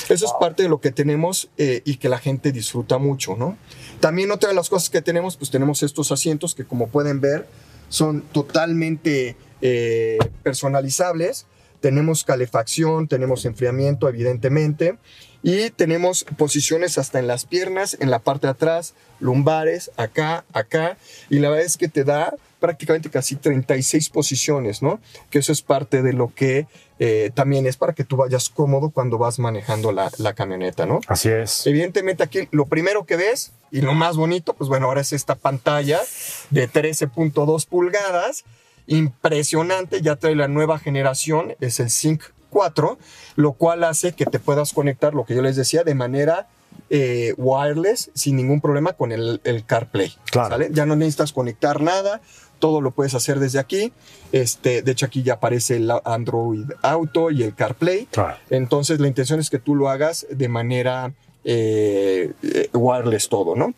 [0.09, 3.57] Eso es parte de lo que tenemos eh, y que la gente disfruta mucho, ¿no?
[4.01, 7.47] También otra de las cosas que tenemos, pues tenemos estos asientos que como pueden ver
[7.87, 11.45] son totalmente eh, personalizables.
[11.79, 14.97] Tenemos calefacción, tenemos enfriamiento, evidentemente.
[15.43, 20.97] Y tenemos posiciones hasta en las piernas, en la parte de atrás, lumbares, acá, acá.
[21.29, 22.33] Y la verdad es que te da
[22.63, 25.01] prácticamente casi 36 posiciones, ¿no?
[25.29, 26.65] Que eso es parte de lo que
[26.97, 31.01] eh, también es para que tú vayas cómodo cuando vas manejando la, la camioneta, ¿no?
[31.09, 31.67] Así es.
[31.67, 35.35] Evidentemente aquí lo primero que ves y lo más bonito, pues bueno, ahora es esta
[35.35, 35.99] pantalla
[36.51, 38.45] de 13.2 pulgadas,
[38.87, 42.97] impresionante, ya trae la nueva generación, es el Sync 4,
[43.35, 46.47] lo cual hace que te puedas conectar, lo que yo les decía, de manera
[46.89, 50.13] eh, wireless, sin ningún problema con el, el CarPlay.
[50.31, 50.49] Claro.
[50.49, 50.69] ¿sale?
[50.71, 52.21] Ya no necesitas conectar nada,
[52.63, 53.91] todo lo puedes hacer desde aquí.
[54.31, 58.05] Este, de hecho, aquí ya aparece el Android Auto y el CarPlay.
[58.05, 58.37] Claro.
[58.49, 61.11] Entonces, la intención es que tú lo hagas de manera
[61.43, 63.73] eh, eh, wireless todo, ¿no?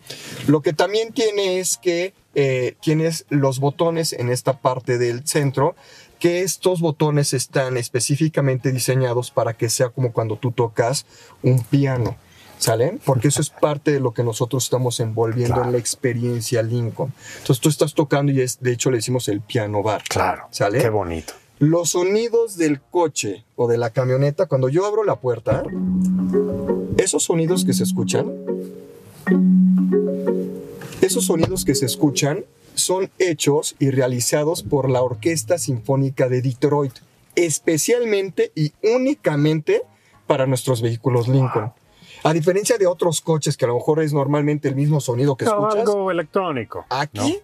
[0.46, 5.76] Lo que también tiene es que eh, tienes los botones en esta parte del centro,
[6.20, 11.08] que estos botones están específicamente diseñados para que sea como cuando tú tocas
[11.42, 12.18] un piano.
[12.58, 12.97] ¿Sale?
[13.06, 17.14] Porque eso es parte de lo que nosotros estamos envolviendo en la experiencia Lincoln.
[17.39, 20.03] Entonces tú estás tocando y es, de hecho le decimos el piano bar.
[20.08, 20.47] Claro.
[20.51, 20.80] ¿Sale?
[20.80, 21.34] Qué bonito.
[21.60, 25.64] Los sonidos del coche o de la camioneta, cuando yo abro la puerta,
[26.97, 28.34] esos sonidos que se escuchan,
[31.01, 36.93] esos sonidos que se escuchan son hechos y realizados por la Orquesta Sinfónica de Detroit,
[37.36, 39.84] especialmente y únicamente
[40.28, 41.72] para nuestros vehículos Lincoln.
[42.26, 45.45] A diferencia de otros coches que a lo mejor es normalmente el mismo sonido que
[45.45, 46.84] No, escuchas, algo electrónico.
[46.89, 47.38] Aquí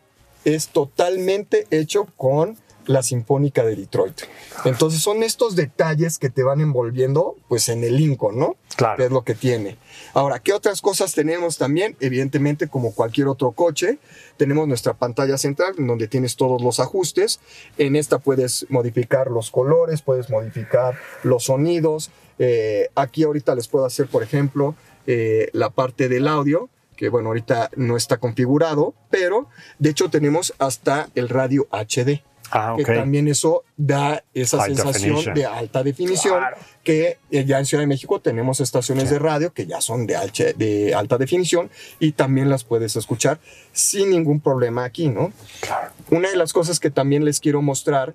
[0.43, 4.21] es totalmente hecho con la Sinfónica de Detroit.
[4.65, 8.55] Entonces son estos detalles que te van envolviendo pues en el Lincoln, ¿no?
[8.75, 8.97] Claro.
[8.97, 9.77] Que es lo que tiene.
[10.13, 11.95] Ahora, ¿qué otras cosas tenemos también?
[11.99, 13.99] Evidentemente, como cualquier otro coche,
[14.38, 17.39] tenemos nuestra pantalla central en donde tienes todos los ajustes.
[17.77, 22.11] En esta puedes modificar los colores, puedes modificar los sonidos.
[22.39, 24.75] Eh, aquí ahorita les puedo hacer, por ejemplo,
[25.07, 26.69] eh, la parte del audio
[27.01, 29.47] que bueno, ahorita no está configurado, pero
[29.79, 32.21] de hecho tenemos hasta el radio HD.
[32.52, 35.36] Ah, que también eso da esa High sensación definition.
[35.36, 36.58] de alta definición, Claro.
[36.84, 40.18] que eh, ya en Ciudad de México tenemos estaciones de radio que ya son de,
[40.18, 43.39] alche- de alta definición y también las puedes escuchar
[43.72, 45.32] sin ningún problema aquí, ¿no?
[45.62, 45.91] Claro.
[46.10, 48.14] Una de las cosas que también les quiero mostrar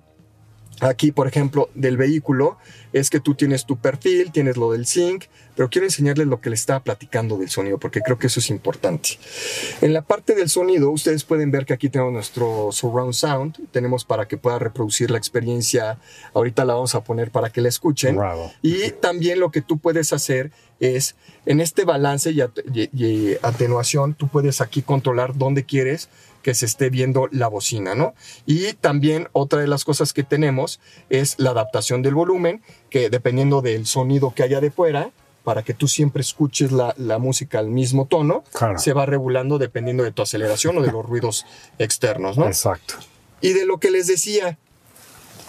[0.81, 2.57] aquí, por ejemplo, del vehículo,
[2.93, 5.25] es que tú tienes tu perfil, tienes lo del sync,
[5.55, 8.49] pero quiero enseñarles lo que les estaba platicando del sonido, porque creo que eso es
[8.49, 9.17] importante.
[9.81, 14.05] En la parte del sonido, ustedes pueden ver que aquí tenemos nuestro surround sound, tenemos
[14.05, 15.97] para que pueda reproducir la experiencia,
[16.33, 18.15] ahorita la vamos a poner para que la escuchen.
[18.15, 18.51] Bravo.
[18.61, 21.15] Y también lo que tú puedes hacer es,
[21.47, 26.07] en este balance y, at- y- y atenuación, tú puedes aquí controlar dónde quieres
[26.47, 28.15] que se esté viendo la bocina, ¿no?
[28.45, 30.79] Y también otra de las cosas que tenemos
[31.09, 35.11] es la adaptación del volumen, que dependiendo del sonido que haya de fuera,
[35.43, 38.79] para que tú siempre escuches la, la música al mismo tono, Claro.
[38.79, 41.45] se va regulando dependiendo de tu aceleración o de los ruidos
[41.79, 42.47] externos, ¿no?
[42.47, 42.93] Exacto.
[43.41, 44.57] Y de lo que les decía,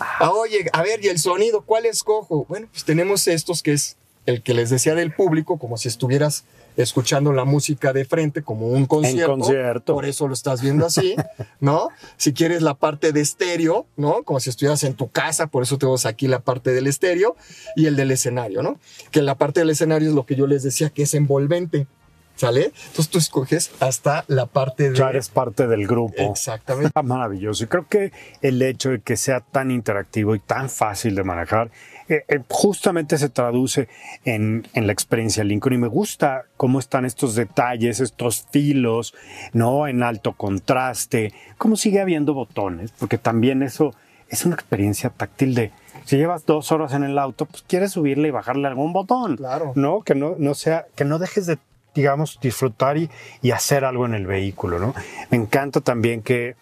[0.01, 2.45] ah, oye, a ver, ¿y el sonido cuál escojo?
[2.49, 3.97] Bueno, pues tenemos estos que es
[4.27, 6.43] el que les decía del público, como si estuvieras
[6.79, 9.33] escuchando la música de frente, como un concierto.
[9.33, 9.95] concierto.
[9.95, 11.17] Por eso lo estás viendo así,
[11.61, 11.89] ¿no?
[12.17, 14.23] Si quieres la parte de estéreo, ¿no?
[14.23, 17.37] Como si estuvieras en tu casa, por eso tenemos aquí la parte del estéreo
[17.77, 18.79] y el del escenario, ¿no?
[19.11, 21.89] Que la parte del escenario es lo que yo les decía, que es envolvente,
[22.37, 22.73] ¿sale?
[22.87, 24.97] Entonces tú escoges hasta la parte de...
[24.97, 26.31] Ya eres parte del grupo.
[26.31, 26.93] Exactamente.
[27.03, 27.65] Maravilloso.
[27.65, 31.71] Y creo que el hecho de que sea tan interactivo y tan fácil de manejar,
[32.09, 33.89] eh, eh, justamente se traduce
[34.25, 35.75] en, en la experiencia Lincoln.
[35.75, 39.15] Y me gusta cómo están estos detalles, estos filos,
[39.53, 39.87] ¿no?
[39.87, 43.95] En alto contraste, cómo sigue habiendo botones, porque también eso
[44.29, 45.73] es una experiencia táctil de.
[46.05, 49.37] Si llevas dos horas en el auto, pues quieres subirle y bajarle algún botón.
[49.37, 49.73] Claro.
[49.75, 50.01] ¿No?
[50.01, 51.59] Que no, no sea, que no dejes de
[51.95, 53.11] digamos, disfrutar y,
[53.43, 54.95] y hacer algo en el vehículo, ¿no?
[55.31, 56.55] Me encanta también que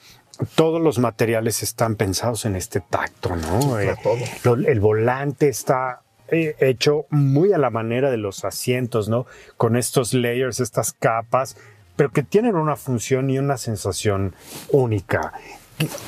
[0.55, 3.79] todos los materiales están pensados en este tacto, ¿no?
[3.81, 3.95] Eh,
[4.43, 4.55] todo.
[4.55, 9.27] el volante está eh, hecho muy a la manera de los asientos, ¿no?
[9.57, 11.57] Con estos layers, estas capas,
[11.95, 14.35] pero que tienen una función y una sensación
[14.71, 15.33] única.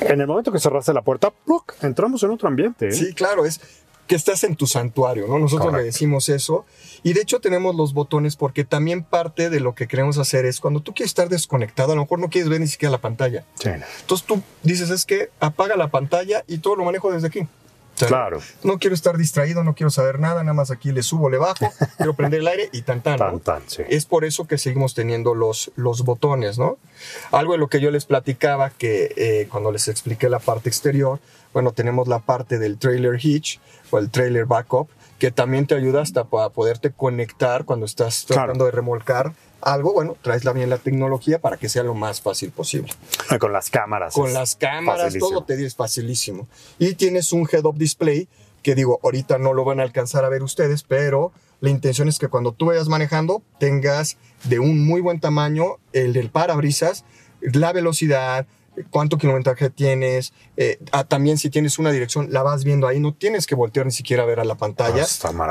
[0.01, 1.73] En el momento que cerraste la puerta, ¡pluc!
[1.83, 2.89] entramos en otro ambiente.
[2.89, 2.91] ¿eh?
[2.91, 3.61] Sí, claro, es
[4.09, 5.37] que estás en tu santuario, ¿no?
[5.37, 6.65] Nosotros le decimos eso.
[7.03, 10.59] Y de hecho tenemos los botones porque también parte de lo que queremos hacer es
[10.59, 13.45] cuando tú quieres estar desconectado, a lo mejor no quieres ver ni siquiera la pantalla.
[13.53, 13.69] Sí.
[13.69, 17.41] Entonces tú dices, es que apaga la pantalla y todo lo manejo desde aquí.
[17.41, 17.47] O
[17.99, 18.41] sea, Claro.
[18.63, 21.71] No quiero estar distraído, no quiero saber nada, nada más aquí le subo, le bajo,
[21.97, 23.19] quiero prender el aire y tan tan.
[23.19, 23.25] ¿no?
[23.25, 23.83] Tan, tan, sí.
[23.89, 26.79] Es por eso que seguimos teniendo los, los botones, ¿no?
[27.29, 31.19] Algo de lo que yo les platicaba que eh, cuando les expliqué la parte exterior,
[31.53, 33.59] bueno, tenemos la parte del trailer hitch
[33.91, 38.43] o el trailer backup, que también te ayuda hasta para poderte conectar cuando estás Claro.
[38.43, 39.91] tratando de remolcar algo.
[39.93, 42.93] Bueno, traes bien la tecnología para que sea lo más fácil posible.
[43.29, 44.13] Ah, Con las cámaras.
[44.13, 45.29] Con las cámaras, facilísimo.
[45.29, 46.47] todo te es facilísimo.
[46.77, 48.29] Y tienes un head-up display
[48.63, 51.31] que digo, ahorita no lo van a alcanzar a ver ustedes, pero
[51.61, 56.13] la intención es que cuando tú vayas manejando tengas de un muy buen tamaño el
[56.13, 57.03] del parabrisas,
[57.41, 58.47] la velocidad,
[58.89, 63.13] cuánto kilometraje tienes, eh, ah, también si tienes una dirección la vas viendo ahí, no
[63.13, 65.03] tienes que voltear ni siquiera a ver a la pantalla,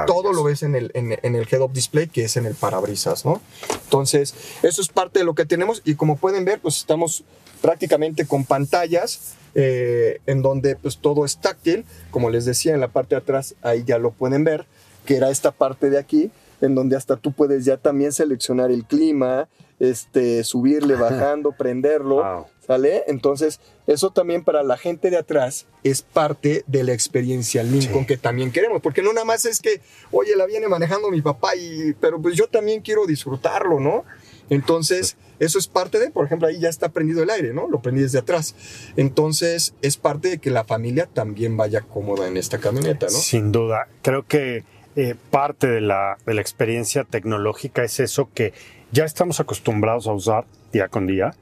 [0.03, 2.55] Ah, todo lo ves en el, en, en el head-up display que es en el
[2.55, 3.41] parabrisas, ¿no?
[3.85, 7.24] Entonces, eso es parte de lo que tenemos y como pueden ver, pues estamos
[7.61, 12.89] prácticamente con pantallas eh, en donde pues todo es táctil, como les decía en la
[12.89, 14.66] parte de atrás, ahí ya lo pueden ver,
[15.05, 18.85] que era esta parte de aquí, en donde hasta tú puedes ya también seleccionar el
[18.85, 19.49] clima,
[19.81, 22.47] este, subirle, bajando, prenderlo, Wow.
[22.66, 23.05] ¿sale?
[23.07, 28.07] Entonces, eso también para la gente de atrás es parte de la experiencia Lincoln Sí.
[28.07, 31.57] que también queremos, porque no nada más es que, oye, la viene manejando mi papá,
[31.57, 34.05] y, pero pues yo también quiero disfrutarlo, ¿no?
[34.51, 37.68] Entonces, eso es parte de, por ejemplo, ahí ya está prendido el aire, ¿no?
[37.68, 38.55] Lo prendí desde atrás.
[38.97, 43.12] Entonces, es parte de que la familia también vaya cómoda en esta camioneta, ¿no?
[43.12, 43.89] Sin duda.
[44.03, 44.64] Creo que
[44.97, 48.53] eh, parte de la, de la experiencia tecnológica es eso que
[48.93, 51.34] ya estamos acostumbrados a usar día con día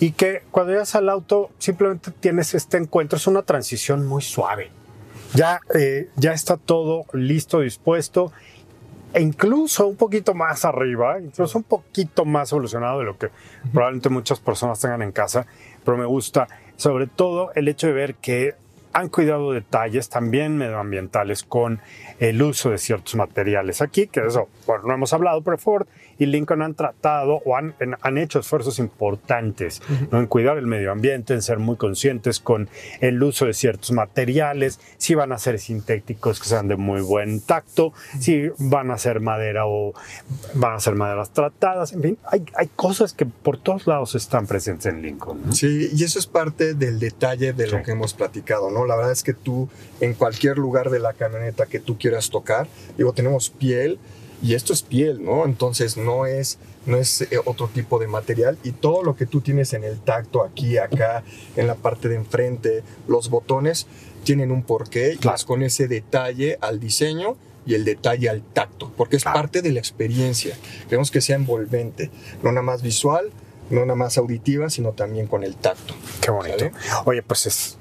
[0.00, 4.70] y que cuando llegas al auto simplemente tienes este encuentro, es una transición muy suave.
[5.34, 8.32] Ya, eh, ya está todo listo, dispuesto
[9.12, 13.30] e incluso un poquito más arriba, incluso un poquito más evolucionado de lo que
[13.72, 15.46] probablemente muchas personas tengan en casa,
[15.84, 18.54] pero me gusta sobre todo el hecho de ver que
[18.96, 21.80] han cuidado detalles también medioambientales con
[22.18, 23.82] el uso de ciertos materiales.
[23.82, 25.86] Aquí, que eso, bueno, no hemos hablado, pero Ford
[26.18, 30.18] y Lincoln han tratado o han, han hecho esfuerzos importantes ¿no?
[30.20, 32.68] en cuidar el medio ambiente, en ser muy conscientes con
[33.00, 37.40] el uso de ciertos materiales, si van a ser sintéticos que sean de muy buen
[37.40, 39.92] tacto, si van a ser madera o
[40.54, 44.46] van a ser maderas tratadas, en fin, hay, hay cosas que por todos lados están
[44.46, 45.40] presentes en Lincoln.
[45.46, 45.52] ¿no?
[45.52, 47.82] Sí, y eso es parte del detalle de lo Sí.
[47.84, 48.86] que hemos platicado, ¿no?
[48.86, 49.68] La verdad es que tú,
[50.00, 53.98] en cualquier lugar de la camioneta que tú quieras tocar, digo, tenemos piel
[54.42, 55.44] y esto es piel, ¿no?
[55.44, 59.40] Entonces no es, no es eh, otro tipo de material y todo lo que tú
[59.40, 61.22] tienes en el tacto, aquí, acá,
[61.56, 63.86] en la parte de enfrente, los botones,
[64.24, 65.36] tienen un porqué y Claro.
[65.36, 69.38] es con ese detalle al diseño y el detalle al tacto, porque es Claro.
[69.40, 70.56] parte de la experiencia.
[70.88, 72.10] Queremos que sea envolvente,
[72.42, 73.30] no nada más visual,
[73.70, 75.94] no nada más auditiva, sino también con el tacto.
[76.20, 76.58] Qué bonito.
[76.58, 76.72] ¿Sale?
[77.04, 77.76] Oye, pues es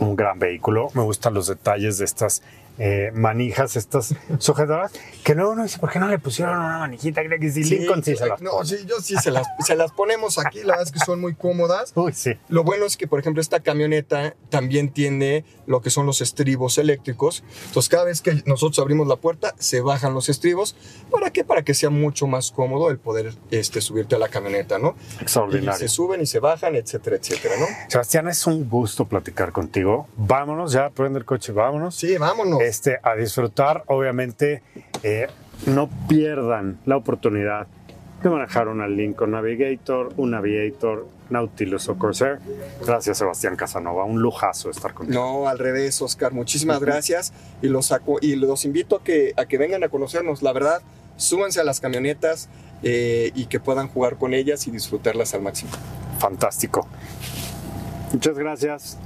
[0.00, 0.88] un gran vehículo.
[0.94, 2.42] Me gustan los detalles de estas
[2.82, 7.22] eh, manijas, estas sujetadoras, que luego uno dice, ¿por qué no le pusieron una manijita?
[7.22, 8.66] Creo que sí, Lincoln sí se las No, pone.
[8.68, 11.34] sí, yo sí se las, se las ponemos aquí, la verdad es que son muy
[11.34, 11.92] cómodas.
[11.94, 12.32] Uy, sí.
[12.48, 16.78] Lo bueno es que, por ejemplo, esta camioneta también tiene lo que son los estribos
[16.78, 17.44] eléctricos.
[17.66, 20.74] Entonces, cada vez que nosotros abrimos la puerta, se bajan los estribos.
[21.10, 21.44] ¿Para qué?
[21.44, 24.96] Para que sea mucho más cómodo el poder este, subirte a la camioneta, ¿no?
[25.18, 25.78] Y Extraordinario.
[25.78, 27.66] se suben y se bajan, etcétera, etcétera, ¿no?
[27.88, 30.08] Sebastián, es un gusto platicar contigo.
[30.16, 31.94] Vámonos, ya prende el coche, vámonos.
[31.94, 32.60] Sí, vámonos.
[32.70, 34.62] Este, a disfrutar, obviamente,
[35.02, 35.26] eh,
[35.66, 37.66] no pierdan la oportunidad
[38.22, 42.38] de manejar una Lincoln Navigator, un Aviator, Nautilus o Corsair.
[42.86, 44.04] Gracias, Sebastián Casanova.
[44.04, 45.20] Un lujazo estar contigo.
[45.20, 46.32] No, al revés, Oscar.
[46.32, 50.42] Muchísimas gracias y los, acu- y los invito a que, a que vengan a conocernos.
[50.42, 50.80] La verdad,
[51.16, 52.48] súbanse a las camionetas
[52.84, 55.72] eh, y que puedan jugar con ellas y disfrutarlas al máximo.
[56.20, 56.86] Fantástico.
[58.12, 58.96] Muchas gracias.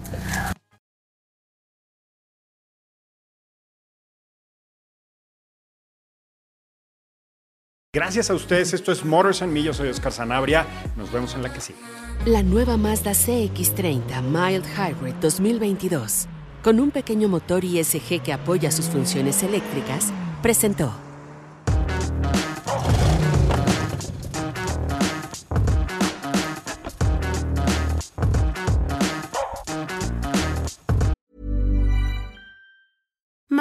[7.95, 10.67] Gracias a ustedes, esto es Motors and Me, soy Oscar Sanabria,
[10.97, 11.79] nos vemos en la que sigue.
[12.27, 16.27] La nueva Mazda CX30 Mild Hybrid 2022,
[16.65, 21.04] con un pequeño motor ISG que apoya sus funciones eléctricas, presentó.